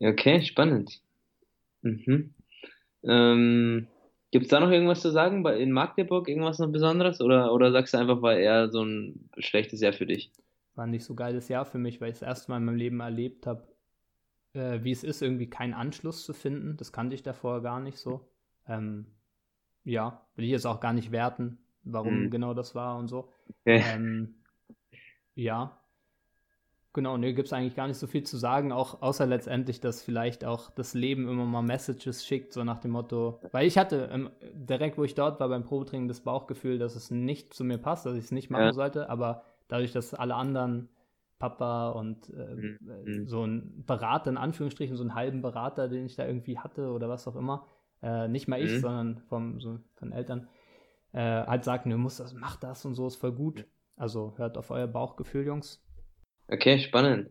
Okay, 0.00 0.42
spannend. 0.42 1.00
Mhm. 1.82 2.34
Ähm, 3.04 3.86
Gibt 4.30 4.44
es 4.44 4.50
da 4.50 4.60
noch 4.60 4.70
irgendwas 4.70 5.00
zu 5.00 5.10
sagen 5.10 5.42
bei, 5.42 5.58
in 5.58 5.72
Magdeburg? 5.72 6.28
Irgendwas 6.28 6.58
noch 6.58 6.70
Besonderes? 6.70 7.20
Oder, 7.20 7.52
oder 7.52 7.72
sagst 7.72 7.94
du 7.94 7.98
einfach, 7.98 8.20
war 8.20 8.36
eher 8.36 8.68
so 8.70 8.82
ein 8.82 9.30
schlechtes 9.38 9.80
Jahr 9.80 9.94
für 9.94 10.06
dich? 10.06 10.30
War 10.74 10.86
nicht 10.86 11.04
so 11.04 11.14
geiles 11.14 11.48
Jahr 11.48 11.64
für 11.64 11.78
mich, 11.78 12.00
weil 12.00 12.10
ich 12.10 12.18
das 12.18 12.28
erste 12.28 12.50
Mal 12.50 12.58
in 12.58 12.64
meinem 12.64 12.76
Leben 12.76 13.00
erlebt 13.00 13.46
habe, 13.46 13.66
äh, 14.52 14.80
wie 14.82 14.92
es 14.92 15.02
ist, 15.02 15.22
irgendwie 15.22 15.48
keinen 15.48 15.72
Anschluss 15.72 16.24
zu 16.24 16.34
finden. 16.34 16.76
Das 16.76 16.92
kannte 16.92 17.14
ich 17.14 17.22
davor 17.22 17.62
gar 17.62 17.80
nicht 17.80 17.98
so. 17.98 18.28
Ähm, 18.66 19.06
ja, 19.88 20.22
will 20.36 20.44
ich 20.44 20.50
jetzt 20.50 20.66
auch 20.66 20.80
gar 20.80 20.92
nicht 20.92 21.12
werten, 21.12 21.58
warum 21.84 22.24
mhm. 22.24 22.30
genau 22.30 22.54
das 22.54 22.74
war 22.74 22.98
und 22.98 23.08
so. 23.08 23.32
Okay. 23.62 23.82
Ähm, 23.86 24.34
ja, 25.34 25.78
Genau, 26.98 27.16
ne, 27.16 27.32
gibt 27.32 27.46
es 27.46 27.52
eigentlich 27.52 27.76
gar 27.76 27.86
nicht 27.86 27.98
so 27.98 28.08
viel 28.08 28.24
zu 28.24 28.36
sagen, 28.38 28.72
auch 28.72 29.02
außer 29.02 29.24
letztendlich, 29.24 29.78
dass 29.78 30.02
vielleicht 30.02 30.44
auch 30.44 30.70
das 30.70 30.94
Leben 30.94 31.28
immer 31.28 31.44
mal 31.44 31.62
Messages 31.62 32.26
schickt, 32.26 32.52
so 32.52 32.64
nach 32.64 32.80
dem 32.80 32.90
Motto, 32.90 33.40
weil 33.52 33.68
ich 33.68 33.78
hatte 33.78 34.08
ähm, 34.10 34.30
direkt, 34.52 34.98
wo 34.98 35.04
ich 35.04 35.14
dort 35.14 35.38
war 35.38 35.48
beim 35.48 35.62
Probetraining, 35.62 36.08
das 36.08 36.22
Bauchgefühl, 36.22 36.78
dass 36.78 36.96
es 36.96 37.12
nicht 37.12 37.54
zu 37.54 37.62
mir 37.62 37.78
passt, 37.78 38.04
dass 38.04 38.16
ich 38.16 38.24
es 38.24 38.32
nicht 38.32 38.50
machen 38.50 38.64
ja. 38.64 38.72
sollte, 38.72 39.10
aber 39.10 39.44
dadurch, 39.68 39.92
dass 39.92 40.12
alle 40.12 40.34
anderen 40.34 40.88
Papa 41.38 41.90
und 41.90 42.30
äh, 42.30 42.54
mhm. 42.54 42.78
mhm. 42.80 43.28
so 43.28 43.44
ein 43.44 43.84
Berater, 43.86 44.30
in 44.30 44.36
Anführungsstrichen, 44.36 44.96
so 44.96 45.04
einen 45.04 45.14
halben 45.14 45.40
Berater, 45.40 45.88
den 45.88 46.06
ich 46.06 46.16
da 46.16 46.26
irgendwie 46.26 46.58
hatte 46.58 46.90
oder 46.90 47.08
was 47.08 47.28
auch 47.28 47.36
immer, 47.36 47.64
äh, 48.02 48.28
nicht 48.28 48.48
mal 48.48 48.62
ich, 48.62 48.72
mhm. 48.72 48.80
sondern 48.80 49.18
vom, 49.28 49.60
so, 49.60 49.78
von 49.96 50.12
Eltern, 50.12 50.48
äh, 51.12 51.20
halt 51.20 51.64
sagten, 51.64 51.90
du 51.90 51.98
musst 51.98 52.20
das, 52.20 52.34
mach 52.34 52.56
das 52.56 52.84
und 52.84 52.94
so, 52.94 53.06
ist 53.06 53.16
voll 53.16 53.32
gut. 53.32 53.66
Also 53.96 54.34
hört 54.36 54.56
auf 54.56 54.70
euer 54.70 54.86
Bauchgefühl, 54.86 55.44
Jungs. 55.44 55.84
Okay, 56.46 56.78
spannend. 56.78 57.30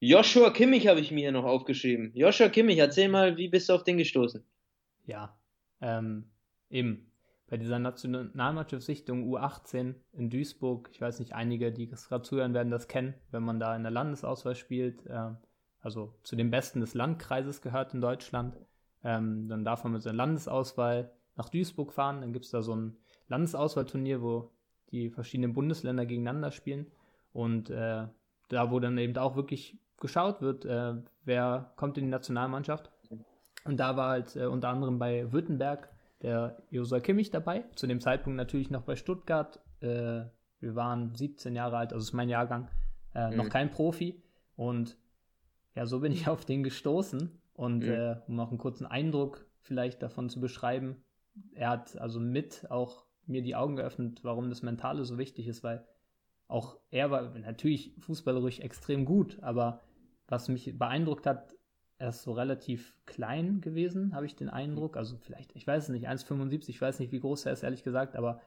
Joshua 0.00 0.50
Kimmich 0.50 0.86
habe 0.86 1.00
ich 1.00 1.10
mir 1.10 1.20
hier 1.20 1.32
noch 1.32 1.44
aufgeschrieben. 1.44 2.12
Joshua 2.14 2.48
Kimmich, 2.48 2.78
erzähl 2.78 3.08
mal, 3.08 3.36
wie 3.36 3.48
bist 3.48 3.68
du 3.68 3.72
auf 3.72 3.84
den 3.84 3.98
gestoßen? 3.98 4.44
Ja, 5.06 5.36
ähm, 5.80 6.30
eben 6.70 7.10
bei 7.48 7.56
dieser 7.56 7.78
Nationalmannschaftssichtung 7.78 9.24
U18 9.24 9.94
in 10.12 10.30
Duisburg, 10.30 10.88
ich 10.92 11.00
weiß 11.00 11.20
nicht, 11.20 11.34
einige, 11.34 11.72
die 11.72 11.90
es 11.90 12.08
gerade 12.08 12.22
zuhören, 12.22 12.54
werden 12.54 12.70
das 12.70 12.88
kennen, 12.88 13.14
wenn 13.30 13.42
man 13.42 13.60
da 13.60 13.76
in 13.76 13.82
der 13.82 13.92
Landesauswahl 13.92 14.54
spielt, 14.54 15.06
äh, 15.06 15.30
also 15.80 16.14
zu 16.22 16.36
den 16.36 16.50
Besten 16.50 16.80
des 16.80 16.94
Landkreises 16.94 17.60
gehört 17.60 17.94
in 17.94 18.00
Deutschland, 18.00 18.56
ähm, 19.04 19.48
dann 19.48 19.64
darf 19.64 19.84
man 19.84 19.92
mit 19.92 20.02
seiner 20.02 20.16
Landesauswahl 20.16 21.12
nach 21.36 21.48
Duisburg 21.48 21.92
fahren, 21.92 22.20
dann 22.20 22.32
gibt 22.32 22.46
es 22.46 22.50
da 22.50 22.62
so 22.62 22.74
ein 22.74 22.96
Landesauswahlturnier, 23.28 24.22
wo 24.22 24.50
die 24.90 25.10
verschiedenen 25.10 25.52
Bundesländer 25.52 26.06
gegeneinander 26.06 26.50
spielen 26.50 26.86
und 27.32 27.70
äh, 27.70 28.06
da 28.48 28.70
wo 28.70 28.80
dann 28.80 28.98
eben 28.98 29.16
auch 29.16 29.36
wirklich 29.36 29.78
geschaut 29.98 30.40
wird, 30.40 30.64
äh, 30.64 30.94
wer 31.24 31.72
kommt 31.76 31.98
in 31.98 32.04
die 32.04 32.10
Nationalmannschaft. 32.10 32.90
Und 33.64 33.78
da 33.78 33.96
war 33.96 34.10
halt 34.10 34.36
äh, 34.36 34.46
unter 34.46 34.68
anderem 34.68 34.98
bei 34.98 35.32
Württemberg 35.32 35.88
der 36.22 36.62
Josua 36.70 37.00
Kimmich 37.00 37.30
dabei. 37.30 37.64
Zu 37.74 37.86
dem 37.86 38.00
Zeitpunkt 38.00 38.36
natürlich 38.36 38.70
noch 38.70 38.82
bei 38.82 38.96
Stuttgart. 38.96 39.60
Äh, 39.80 40.24
wir 40.60 40.74
waren 40.74 41.14
17 41.14 41.54
Jahre 41.54 41.78
alt, 41.78 41.92
also 41.92 42.02
ist 42.02 42.12
mein 42.12 42.28
Jahrgang, 42.28 42.68
äh, 43.14 43.30
mhm. 43.30 43.36
noch 43.36 43.48
kein 43.48 43.70
Profi. 43.70 44.22
Und 44.56 44.96
ja, 45.74 45.86
so 45.86 46.00
bin 46.00 46.12
ich 46.12 46.28
auf 46.28 46.44
den 46.44 46.62
gestoßen. 46.62 47.30
Und 47.54 47.84
mhm. 47.84 47.92
Äh, 47.92 48.16
um 48.26 48.36
noch 48.36 48.50
einen 48.50 48.58
kurzen 48.58 48.86
Eindruck 48.86 49.46
vielleicht 49.60 50.02
davon 50.02 50.28
zu 50.28 50.40
beschreiben, 50.40 51.02
er 51.54 51.70
hat 51.70 51.96
also 51.96 52.20
mit 52.20 52.70
auch 52.70 53.06
mir 53.26 53.42
die 53.42 53.56
Augen 53.56 53.76
geöffnet, 53.76 54.20
warum 54.22 54.50
das 54.50 54.62
Mentale 54.62 55.04
so 55.04 55.18
wichtig 55.18 55.48
ist, 55.48 55.64
weil 55.64 55.86
auch 56.46 56.78
er 56.90 57.10
war 57.10 57.36
natürlich 57.38 57.94
fußballerisch 57.98 58.60
extrem 58.60 59.04
gut, 59.04 59.38
aber 59.42 59.80
was 60.28 60.48
mich 60.48 60.78
beeindruckt 60.78 61.26
hat, 61.26 61.54
er 61.98 62.08
ist 62.08 62.22
so 62.22 62.32
relativ 62.32 62.94
klein 63.06 63.60
gewesen, 63.60 64.14
habe 64.14 64.26
ich 64.26 64.36
den 64.36 64.50
Eindruck. 64.50 64.96
Also 64.96 65.16
vielleicht, 65.16 65.54
ich 65.54 65.66
weiß 65.66 65.84
es 65.84 65.88
nicht, 65.90 66.08
1,75, 66.08 66.68
ich 66.68 66.80
weiß 66.80 66.98
nicht, 66.98 67.12
wie 67.12 67.20
groß 67.20 67.46
er 67.46 67.52
ist, 67.52 67.62
ehrlich 67.62 67.84
gesagt, 67.84 68.16
aber 68.16 68.40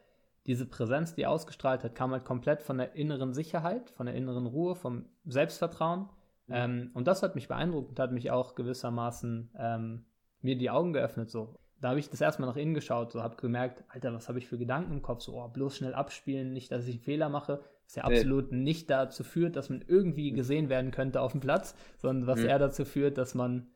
diese 0.45 0.65
Präsenz, 0.65 1.15
die 1.15 1.23
er 1.23 1.31
ausgestrahlt 1.31 1.83
hat, 1.83 1.95
kam 1.95 2.11
halt 2.11 2.25
komplett 2.25 2.61
von 2.61 2.77
der 2.77 2.93
inneren 2.93 3.33
Sicherheit, 3.33 3.89
von 3.91 4.05
der 4.05 4.15
inneren 4.15 4.45
Ruhe, 4.45 4.75
vom 4.75 5.05
Selbstvertrauen. 5.25 6.09
Mhm. 6.47 6.55
Ähm, 6.55 6.91
und 6.93 7.07
das 7.07 7.23
hat 7.23 7.35
mich 7.35 7.47
beeindruckt 7.47 7.89
und 7.89 7.99
hat 7.99 8.11
mich 8.11 8.31
auch 8.31 8.55
gewissermaßen 8.55 9.51
ähm, 9.57 10.05
mir 10.41 10.57
die 10.57 10.69
Augen 10.69 10.93
geöffnet. 10.93 11.29
So 11.29 11.59
da 11.79 11.89
habe 11.89 11.99
ich 11.99 12.09
das 12.09 12.21
erstmal 12.21 12.49
nach 12.49 12.55
innen 12.55 12.73
geschaut, 12.73 13.11
so 13.11 13.21
habe 13.21 13.35
gemerkt, 13.35 13.83
Alter, 13.89 14.13
was 14.13 14.27
habe 14.29 14.39
ich 14.39 14.47
für 14.47 14.57
Gedanken 14.57 14.93
im 14.93 15.01
Kopf? 15.01 15.21
So, 15.21 15.39
oh, 15.39 15.47
bloß 15.47 15.77
schnell 15.77 15.93
abspielen, 15.93 16.53
nicht, 16.53 16.71
dass 16.71 16.87
ich 16.87 16.95
einen 16.95 17.03
Fehler 17.03 17.29
mache, 17.29 17.61
was 17.85 17.95
ja 17.95 18.03
absolut 18.03 18.51
nee. 18.51 18.57
nicht 18.57 18.89
dazu 18.89 19.23
führt, 19.23 19.55
dass 19.55 19.69
man 19.69 19.83
irgendwie 19.85 20.31
gesehen 20.31 20.69
werden 20.69 20.91
könnte 20.91 21.21
auf 21.21 21.33
dem 21.33 21.41
Platz, 21.41 21.75
sondern 21.97 22.25
was 22.27 22.39
mhm. 22.39 22.47
eher 22.47 22.59
dazu 22.59 22.83
führt, 22.83 23.17
dass 23.17 23.35
man 23.35 23.67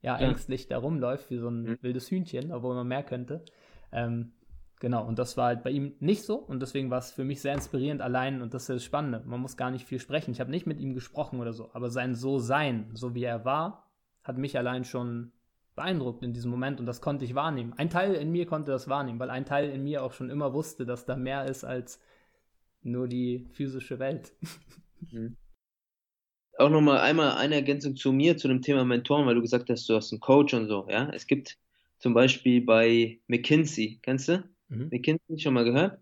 ja, 0.00 0.18
ja. 0.18 0.28
ängstlich 0.28 0.66
da 0.66 0.78
rumläuft, 0.78 1.30
wie 1.30 1.36
so 1.36 1.48
ein 1.48 1.62
mhm. 1.62 1.78
wildes 1.82 2.10
Hühnchen, 2.10 2.52
obwohl 2.52 2.74
man 2.74 2.88
mehr 2.88 3.02
könnte. 3.02 3.44
Ähm, 3.92 4.32
Genau, 4.82 5.06
und 5.06 5.16
das 5.16 5.36
war 5.36 5.46
halt 5.46 5.62
bei 5.62 5.70
ihm 5.70 5.94
nicht 6.00 6.24
so 6.24 6.34
und 6.34 6.58
deswegen 6.58 6.90
war 6.90 6.98
es 6.98 7.12
für 7.12 7.22
mich 7.22 7.40
sehr 7.40 7.54
inspirierend 7.54 8.02
allein 8.02 8.42
und 8.42 8.52
das 8.52 8.62
ist 8.62 8.68
das 8.68 8.84
Spannende. 8.84 9.22
Man 9.24 9.38
muss 9.38 9.56
gar 9.56 9.70
nicht 9.70 9.86
viel 9.86 10.00
sprechen. 10.00 10.32
Ich 10.32 10.40
habe 10.40 10.50
nicht 10.50 10.66
mit 10.66 10.80
ihm 10.80 10.92
gesprochen 10.92 11.38
oder 11.38 11.52
so, 11.52 11.70
aber 11.72 11.88
sein 11.88 12.16
So-Sein, 12.16 12.90
so 12.92 13.14
wie 13.14 13.22
er 13.22 13.44
war, 13.44 13.88
hat 14.24 14.38
mich 14.38 14.58
allein 14.58 14.82
schon 14.82 15.30
beeindruckt 15.76 16.24
in 16.24 16.32
diesem 16.32 16.50
Moment 16.50 16.80
und 16.80 16.86
das 16.86 17.00
konnte 17.00 17.24
ich 17.24 17.36
wahrnehmen. 17.36 17.74
Ein 17.76 17.90
Teil 17.90 18.14
in 18.14 18.32
mir 18.32 18.44
konnte 18.44 18.72
das 18.72 18.88
wahrnehmen, 18.88 19.20
weil 19.20 19.30
ein 19.30 19.44
Teil 19.44 19.70
in 19.70 19.84
mir 19.84 20.02
auch 20.02 20.14
schon 20.14 20.30
immer 20.30 20.52
wusste, 20.52 20.84
dass 20.84 21.06
da 21.06 21.14
mehr 21.14 21.44
ist 21.44 21.62
als 21.62 22.00
nur 22.82 23.06
die 23.06 23.46
physische 23.52 24.00
Welt. 24.00 24.32
Mhm. 25.12 25.36
Auch 26.58 26.70
nochmal 26.70 26.98
einmal 26.98 27.36
eine 27.36 27.54
Ergänzung 27.54 27.94
zu 27.94 28.10
mir, 28.10 28.36
zu 28.36 28.48
dem 28.48 28.62
Thema 28.62 28.84
Mentoren, 28.84 29.26
weil 29.26 29.36
du 29.36 29.42
gesagt 29.42 29.70
hast, 29.70 29.88
du 29.88 29.94
hast 29.94 30.12
einen 30.12 30.18
Coach 30.18 30.54
und 30.54 30.66
so, 30.66 30.88
ja. 30.90 31.08
Es 31.10 31.28
gibt 31.28 31.56
zum 31.98 32.14
Beispiel 32.14 32.62
bei 32.62 33.20
McKinsey, 33.28 34.00
kennst 34.02 34.26
du? 34.26 34.51
Mhm. 34.72 34.88
McKinsey 34.90 35.38
schon 35.38 35.54
mal 35.54 35.64
gehört? 35.64 35.98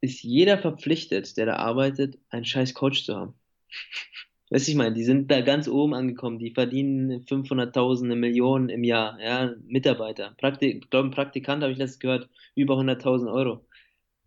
Ist 0.00 0.22
jeder 0.22 0.58
verpflichtet, 0.58 1.36
der 1.36 1.46
da 1.46 1.56
arbeitet, 1.56 2.18
einen 2.28 2.44
scheiß 2.44 2.74
Coach 2.74 3.04
zu 3.04 3.16
haben. 3.16 3.34
Weißt 4.50 4.68
du, 4.68 4.70
ich 4.70 4.76
meine, 4.76 4.94
die 4.94 5.02
sind 5.02 5.28
da 5.28 5.40
ganz 5.40 5.66
oben 5.66 5.92
angekommen, 5.92 6.38
die 6.38 6.52
verdienen 6.52 7.24
500.000 7.24 8.14
Millionen 8.14 8.68
im 8.68 8.84
Jahr, 8.84 9.20
ja, 9.20 9.54
Mitarbeiter. 9.66 10.34
Praktik, 10.38 10.88
glaube, 10.88 11.08
ein 11.08 11.10
Praktikant 11.10 11.62
habe 11.64 11.72
ich 11.72 11.78
letztes 11.78 11.98
gehört, 11.98 12.28
über 12.54 12.76
100.000 12.76 13.32
Euro. 13.32 13.66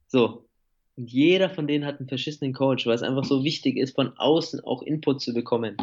So. 0.08 0.46
Und 0.98 1.10
jeder 1.10 1.50
von 1.50 1.68
denen 1.68 1.86
hat 1.86 2.00
einen 2.00 2.10
verschissenen 2.10 2.52
Coach, 2.52 2.86
weil 2.86 2.96
es 2.96 3.04
einfach 3.04 3.24
so 3.24 3.46
wichtig 3.46 3.78
ist, 3.78 3.96
von 3.96 4.18
außen 4.18 4.60
auch 4.60 4.82
Input 4.82 5.22
zu 5.22 5.34
bekommen. 5.34 5.78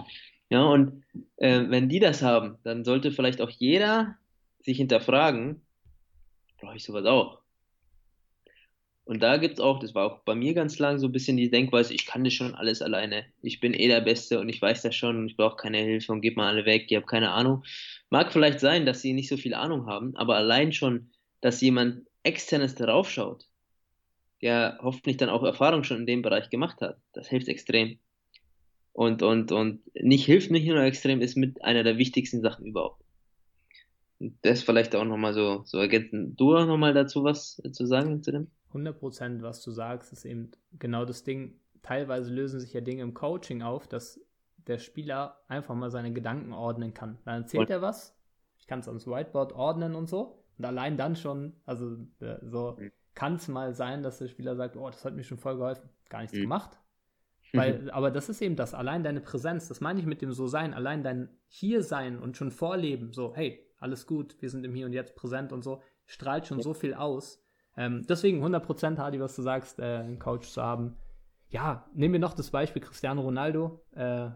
Ja, 0.51 0.65
und 0.65 1.03
äh, 1.39 1.65
wenn 1.69 1.89
die 1.89 2.01
das 2.01 2.21
haben, 2.21 2.59
dann 2.63 2.85
sollte 2.85 3.13
vielleicht 3.13 3.41
auch 3.41 3.49
jeder 3.49 4.19
sich 4.61 4.77
hinterfragen, 4.77 5.63
brauche 6.61 6.77
ich 6.77 6.85
sowas 6.85 7.07
auch. 7.07 7.41
Und 9.07 9.23
da 9.23 9.37
gibt 9.37 9.55
es 9.55 9.61
auch, 9.61 9.79
das 9.79 9.95
war 9.95 10.05
auch 10.05 10.19
bei 10.25 10.35
mir 10.35 10.53
ganz 10.53 10.81
lang 10.81 10.99
so 10.99 11.07
ein 11.07 11.13
bisschen 11.13 11.37
die 11.37 11.49
Denkweise, 11.49 11.95
ich 11.95 12.07
kann 12.07 12.25
das 12.25 12.35
schon 12.35 12.57
alles 12.57 12.83
alleine. 12.83 13.25
Ich 13.41 13.61
bin 13.61 13.73
eh 13.73 13.87
der 13.87 14.01
Beste 14.01 14.41
und 14.41 14.49
ich 14.49 14.61
weiß 14.61 14.83
das 14.83 14.97
schon 14.97 15.17
und 15.17 15.29
ich 15.29 15.37
brauche 15.37 15.55
keine 15.55 15.79
Hilfe 15.79 16.11
und 16.11 16.23
gib 16.23 16.37
mal 16.37 16.49
alle 16.49 16.65
weg, 16.65 16.87
ich 16.89 16.97
habe 16.97 17.07
keine 17.07 17.31
Ahnung. 17.31 17.63
Mag 18.11 18.33
vielleicht 18.33 18.59
sein, 18.59 18.85
dass 18.85 19.03
sie 19.03 19.13
nicht 19.13 19.29
so 19.29 19.37
viel 19.37 19.55
Ahnung 19.55 19.87
haben, 19.87 20.17
aber 20.17 20.35
allein 20.35 20.73
schon, 20.73 21.13
dass 21.41 21.61
jemand 21.61 22.05
externes 22.25 22.75
darauf 22.75 23.09
schaut, 23.09 23.47
der 24.43 24.81
hoffentlich 24.83 25.19
dann 25.19 25.29
auch 25.31 25.45
Erfahrung 25.45 25.85
schon 25.85 25.99
in 25.99 26.07
dem 26.07 26.23
Bereich 26.23 26.51
gemacht 26.51 26.81
hat, 26.81 26.99
das 27.13 27.29
hilft 27.29 27.47
extrem. 27.47 28.01
Und, 28.93 29.23
und, 29.23 29.53
und 29.53 29.83
nicht 29.95 30.25
hilft 30.25 30.51
nicht 30.51 30.67
nur 30.67 30.83
extrem, 30.83 31.21
ist 31.21 31.37
mit 31.37 31.63
einer 31.63 31.85
der 31.85 31.97
wichtigsten 31.97 32.41
Sachen 32.43 32.67
überhaupt 32.67 33.07
das 34.43 34.63
vielleicht 34.63 34.95
auch 34.97 35.05
nochmal 35.05 35.35
so, 35.35 35.63
so 35.65 35.79
ergänzen. 35.79 36.37
Du 36.37 36.57
auch 36.57 36.67
nochmal 36.67 36.95
dazu 36.95 37.25
was 37.25 37.61
zu 37.73 37.87
sagen 37.87 38.23
zu 38.23 38.33
dem? 38.33 38.51
100 38.77 38.99
Prozent, 38.99 39.43
was 39.43 39.63
du 39.63 39.71
sagst, 39.71 40.13
ist 40.13 40.25
eben 40.25 40.51
genau 40.79 41.05
das 41.05 41.25
Ding. 41.25 41.61
Teilweise 41.83 42.33
lösen 42.33 42.61
sich 42.61 42.73
ja 42.73 42.81
Dinge 42.81 43.03
im 43.03 43.15
Coaching 43.15 43.63
auf, 43.63 43.87
dass 43.87 44.21
der 44.67 44.79
Spieler 44.79 45.41
einfach 45.49 45.75
mal 45.75 45.91
seine 45.91 46.13
Gedanken 46.13 46.53
ordnen 46.53 46.95
kann. 46.95 47.19
Dann 47.25 47.43
erzählt 47.43 47.71
er 47.71 47.83
was, 47.83 48.17
ich 48.59 48.67
kann 48.67 48.81
es 48.81 48.89
ans 48.89 49.07
Whiteboard 49.07 49.53
ordnen 49.53 49.95
und 49.95 50.09
so. 50.09 50.43
Und 50.59 50.65
allein 50.65 50.97
dann 50.97 51.17
schon, 51.17 51.55
also 51.65 51.97
äh, 52.21 52.37
so 52.43 52.77
mhm. 52.79 52.91
kann 53.15 53.37
es 53.37 53.49
mal 53.49 53.75
sein, 53.75 54.03
dass 54.03 54.19
der 54.19 54.29
Spieler 54.29 54.57
sagt, 54.57 54.77
oh, 54.77 54.89
das 54.89 55.05
hat 55.05 55.15
mir 55.15 55.23
schon 55.23 55.39
voll 55.39 55.57
geholfen, 55.57 55.89
gar 56.09 56.23
nichts 56.23 56.37
mhm. 56.37 56.43
gemacht. 56.43 56.79
Weil, 57.53 57.91
aber 57.93 58.11
das 58.11 58.29
ist 58.29 58.43
eben 58.43 58.57
das, 58.57 58.75
allein 58.75 59.05
deine 59.05 59.21
Präsenz, 59.21 59.69
das 59.69 59.81
meine 59.81 60.01
ich 60.01 60.07
mit 60.07 60.21
dem 60.21 60.33
So-Sein, 60.33 60.75
allein 60.75 61.05
dein 61.05 61.29
Hier-Sein 61.47 62.19
und 62.19 62.37
schon 62.37 62.51
Vorleben, 62.51 63.13
so, 63.13 63.35
hey, 63.35 63.65
alles 63.79 64.07
gut, 64.07 64.37
wir 64.41 64.51
sind 64.51 64.65
im 64.65 64.75
Hier 64.75 64.87
und 64.87 64.93
Jetzt 64.93 65.15
präsent 65.15 65.53
und 65.53 65.63
so, 65.63 65.81
strahlt 66.07 66.47
schon 66.47 66.61
so 66.61 66.75
viel 66.75 66.95
aus. 66.95 67.46
Ähm, 67.77 68.05
deswegen 68.09 68.45
100% 68.45 68.99
Hardy, 68.99 69.21
was 69.21 69.37
du 69.37 69.43
sagst, 69.43 69.79
äh, 69.79 69.83
einen 69.83 70.19
Coach 70.19 70.49
zu 70.49 70.63
haben. 70.63 70.97
Ja, 71.49 71.87
nehmen 71.95 72.15
wir 72.15 72.21
noch 72.21 72.35
das 72.35 72.51
Beispiel 72.51 72.83
Cristiano 72.83 73.21
Ronaldo. 73.21 73.83
Äh, 73.95 74.31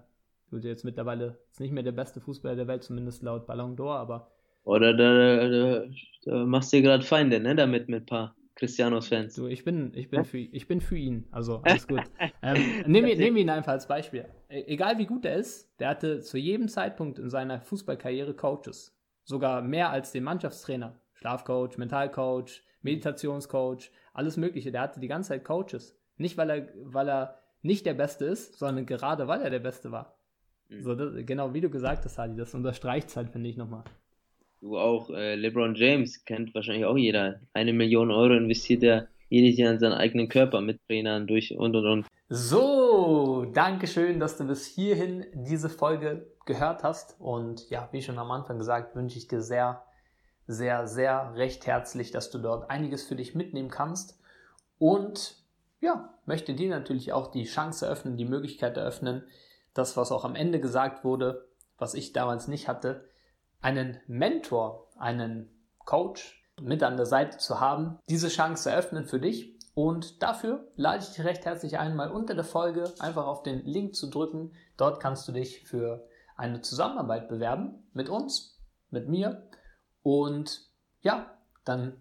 gut, 0.50 0.64
jetzt 0.64 0.84
mittlerweile 0.84 1.38
ist 1.50 1.60
nicht 1.60 1.72
mehr 1.72 1.82
der 1.82 1.92
beste 1.92 2.20
Fußballer 2.20 2.56
der 2.56 2.66
Welt, 2.68 2.84
zumindest 2.84 3.22
laut 3.22 3.46
Ballon 3.46 3.76
d'Or, 3.76 3.96
aber. 3.96 4.30
Oder 4.64 4.94
da, 4.94 5.48
da, 5.48 5.84
da 6.24 6.44
machst 6.44 6.72
du 6.72 6.76
dir 6.76 6.82
gerade 6.82 7.02
Feinde, 7.02 7.40
ne, 7.40 7.54
damit 7.54 7.88
mit 7.88 8.02
ein 8.02 8.06
paar 8.06 8.36
Cristianos-Fans. 8.60 9.36
Du, 9.36 9.46
ich 9.46 9.64
bin, 9.64 9.92
ich, 9.94 10.10
bin 10.10 10.24
für, 10.24 10.38
ich 10.38 10.68
bin 10.68 10.82
für 10.82 10.98
ihn, 10.98 11.26
also 11.30 11.60
alles 11.64 11.88
gut. 11.88 12.02
ähm, 12.42 12.82
nehmen 12.86 13.08
wir 13.08 13.16
nehm 13.16 13.36
ihn 13.38 13.48
einfach 13.48 13.72
als 13.72 13.88
Beispiel. 13.88 14.26
E 14.50 14.64
egal 14.66 14.98
wie 14.98 15.06
gut 15.06 15.24
er 15.24 15.36
ist, 15.36 15.70
der 15.80 15.88
hatte 15.88 16.20
zu 16.20 16.36
jedem 16.36 16.68
Zeitpunkt 16.68 17.18
in 17.18 17.30
seiner 17.30 17.62
Fußballkarriere 17.62 18.34
Coaches 18.34 18.94
sogar 19.24 19.62
mehr 19.62 19.90
als 19.90 20.12
den 20.12 20.24
Mannschaftstrainer. 20.24 21.00
Schlafcoach, 21.14 21.78
Mentalcoach, 21.78 22.62
Meditationscoach, 22.82 23.90
alles 24.12 24.36
Mögliche. 24.36 24.72
Der 24.72 24.82
hatte 24.82 25.00
die 25.00 25.08
ganze 25.08 25.30
Zeit 25.30 25.44
Coaches. 25.44 25.96
Nicht, 26.16 26.36
weil 26.36 26.50
er, 26.50 26.68
weil 26.84 27.08
er 27.08 27.38
nicht 27.62 27.86
der 27.86 27.94
Beste 27.94 28.24
ist, 28.24 28.58
sondern 28.58 28.86
gerade 28.86 29.28
weil 29.28 29.42
er 29.42 29.50
der 29.50 29.58
Beste 29.58 29.90
war. 29.92 30.16
Mhm. 30.68 30.82
So, 30.82 30.94
das, 30.94 31.12
genau 31.26 31.54
wie 31.54 31.60
du 31.60 31.70
gesagt 31.70 32.04
hast, 32.04 32.18
Hadi, 32.18 32.36
das 32.36 32.54
unterstreicht 32.54 33.08
es 33.08 33.16
halt, 33.16 33.30
finde 33.30 33.48
ich, 33.48 33.56
nochmal. 33.56 33.84
Du 34.60 34.76
auch, 34.76 35.10
äh, 35.10 35.36
LeBron 35.36 35.74
James 35.74 36.24
kennt 36.24 36.54
wahrscheinlich 36.54 36.84
auch 36.84 36.96
jeder. 36.96 37.40
Eine 37.54 37.72
Million 37.72 38.10
Euro 38.10 38.34
investiert 38.34 38.82
er 38.82 39.08
jedes 39.30 39.58
Jahr 39.58 39.72
in 39.72 39.78
seinen 39.78 39.94
eigenen 39.94 40.28
Körper 40.28 40.60
mit 40.60 40.80
Trainern 40.86 41.26
durch 41.26 41.56
und 41.56 41.74
und 41.76 41.86
und. 41.86 42.06
So, 42.28 43.46
danke 43.54 43.86
schön, 43.86 44.20
dass 44.20 44.36
du 44.36 44.46
bis 44.46 44.66
hierhin 44.66 45.24
diese 45.32 45.68
Folge 45.68 46.26
gehört 46.44 46.82
hast. 46.82 47.16
Und 47.18 47.70
ja, 47.70 47.88
wie 47.92 48.02
schon 48.02 48.18
am 48.18 48.30
Anfang 48.30 48.58
gesagt, 48.58 48.94
wünsche 48.94 49.18
ich 49.18 49.28
dir 49.28 49.40
sehr, 49.40 49.82
sehr, 50.50 50.86
sehr 50.86 51.34
recht 51.34 51.66
herzlich, 51.66 52.10
dass 52.10 52.30
du 52.30 52.38
dort 52.38 52.70
einiges 52.70 53.04
für 53.04 53.16
dich 53.16 53.34
mitnehmen 53.34 53.70
kannst. 53.70 54.18
Und 54.78 55.36
ja, 55.80 56.14
möchte 56.26 56.54
dir 56.54 56.68
natürlich 56.70 57.12
auch 57.12 57.30
die 57.30 57.44
Chance 57.44 57.86
eröffnen, 57.86 58.16
die 58.16 58.24
Möglichkeit 58.24 58.76
eröffnen, 58.76 59.24
das, 59.74 59.96
was 59.96 60.12
auch 60.12 60.24
am 60.24 60.34
Ende 60.34 60.60
gesagt 60.60 61.04
wurde, 61.04 61.48
was 61.78 61.94
ich 61.94 62.12
damals 62.12 62.48
nicht 62.48 62.68
hatte, 62.68 63.04
einen 63.60 64.00
Mentor, 64.06 64.88
einen 64.98 65.50
Coach 65.84 66.44
mit 66.60 66.82
an 66.82 66.96
der 66.96 67.06
Seite 67.06 67.38
zu 67.38 67.60
haben, 67.60 67.98
diese 68.08 68.28
Chance 68.28 68.70
eröffnen 68.70 69.04
für 69.04 69.20
dich. 69.20 69.58
Und 69.74 70.22
dafür 70.22 70.66
lade 70.76 71.02
ich 71.02 71.10
dich 71.10 71.24
recht 71.24 71.46
herzlich 71.46 71.78
ein, 71.78 71.96
mal 71.96 72.10
unter 72.10 72.34
der 72.34 72.44
Folge 72.44 72.92
einfach 72.98 73.26
auf 73.26 73.42
den 73.42 73.64
Link 73.64 73.94
zu 73.94 74.10
drücken. 74.10 74.52
Dort 74.76 75.00
kannst 75.00 75.26
du 75.28 75.32
dich 75.32 75.64
für 75.64 76.06
eine 76.36 76.60
Zusammenarbeit 76.60 77.28
bewerben 77.28 77.84
mit 77.92 78.08
uns, 78.08 78.58
mit 78.90 79.08
mir. 79.08 79.48
Und 80.02 80.68
ja, 81.02 81.30
dann 81.64 81.96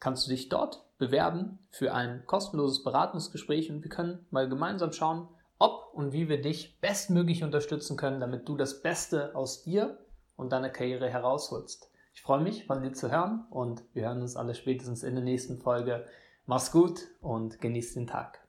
kannst 0.00 0.26
du 0.26 0.30
dich 0.30 0.48
dort 0.48 0.84
bewerben 0.98 1.58
für 1.70 1.94
ein 1.94 2.24
kostenloses 2.26 2.82
Beratungsgespräch 2.82 3.70
und 3.70 3.82
wir 3.82 3.90
können 3.90 4.26
mal 4.30 4.48
gemeinsam 4.48 4.92
schauen, 4.92 5.28
ob 5.58 5.90
und 5.94 6.12
wie 6.12 6.28
wir 6.28 6.40
dich 6.40 6.80
bestmöglich 6.80 7.42
unterstützen 7.44 7.96
können, 7.96 8.20
damit 8.20 8.48
du 8.48 8.56
das 8.56 8.82
Beste 8.82 9.34
aus 9.34 9.62
dir 9.62 9.98
und 10.36 10.52
deiner 10.52 10.70
Karriere 10.70 11.08
herausholst. 11.08 11.90
Ich 12.14 12.22
freue 12.22 12.40
mich, 12.40 12.66
von 12.66 12.82
dir 12.82 12.92
zu 12.92 13.10
hören 13.10 13.44
und 13.50 13.82
wir 13.92 14.06
hören 14.06 14.22
uns 14.22 14.36
alle 14.36 14.54
spätestens 14.54 15.02
in 15.02 15.14
der 15.14 15.24
nächsten 15.24 15.58
Folge. 15.58 16.04
Mach's 16.46 16.72
gut 16.72 17.08
und 17.20 17.60
genieß 17.60 17.94
den 17.94 18.06
Tag. 18.06 18.40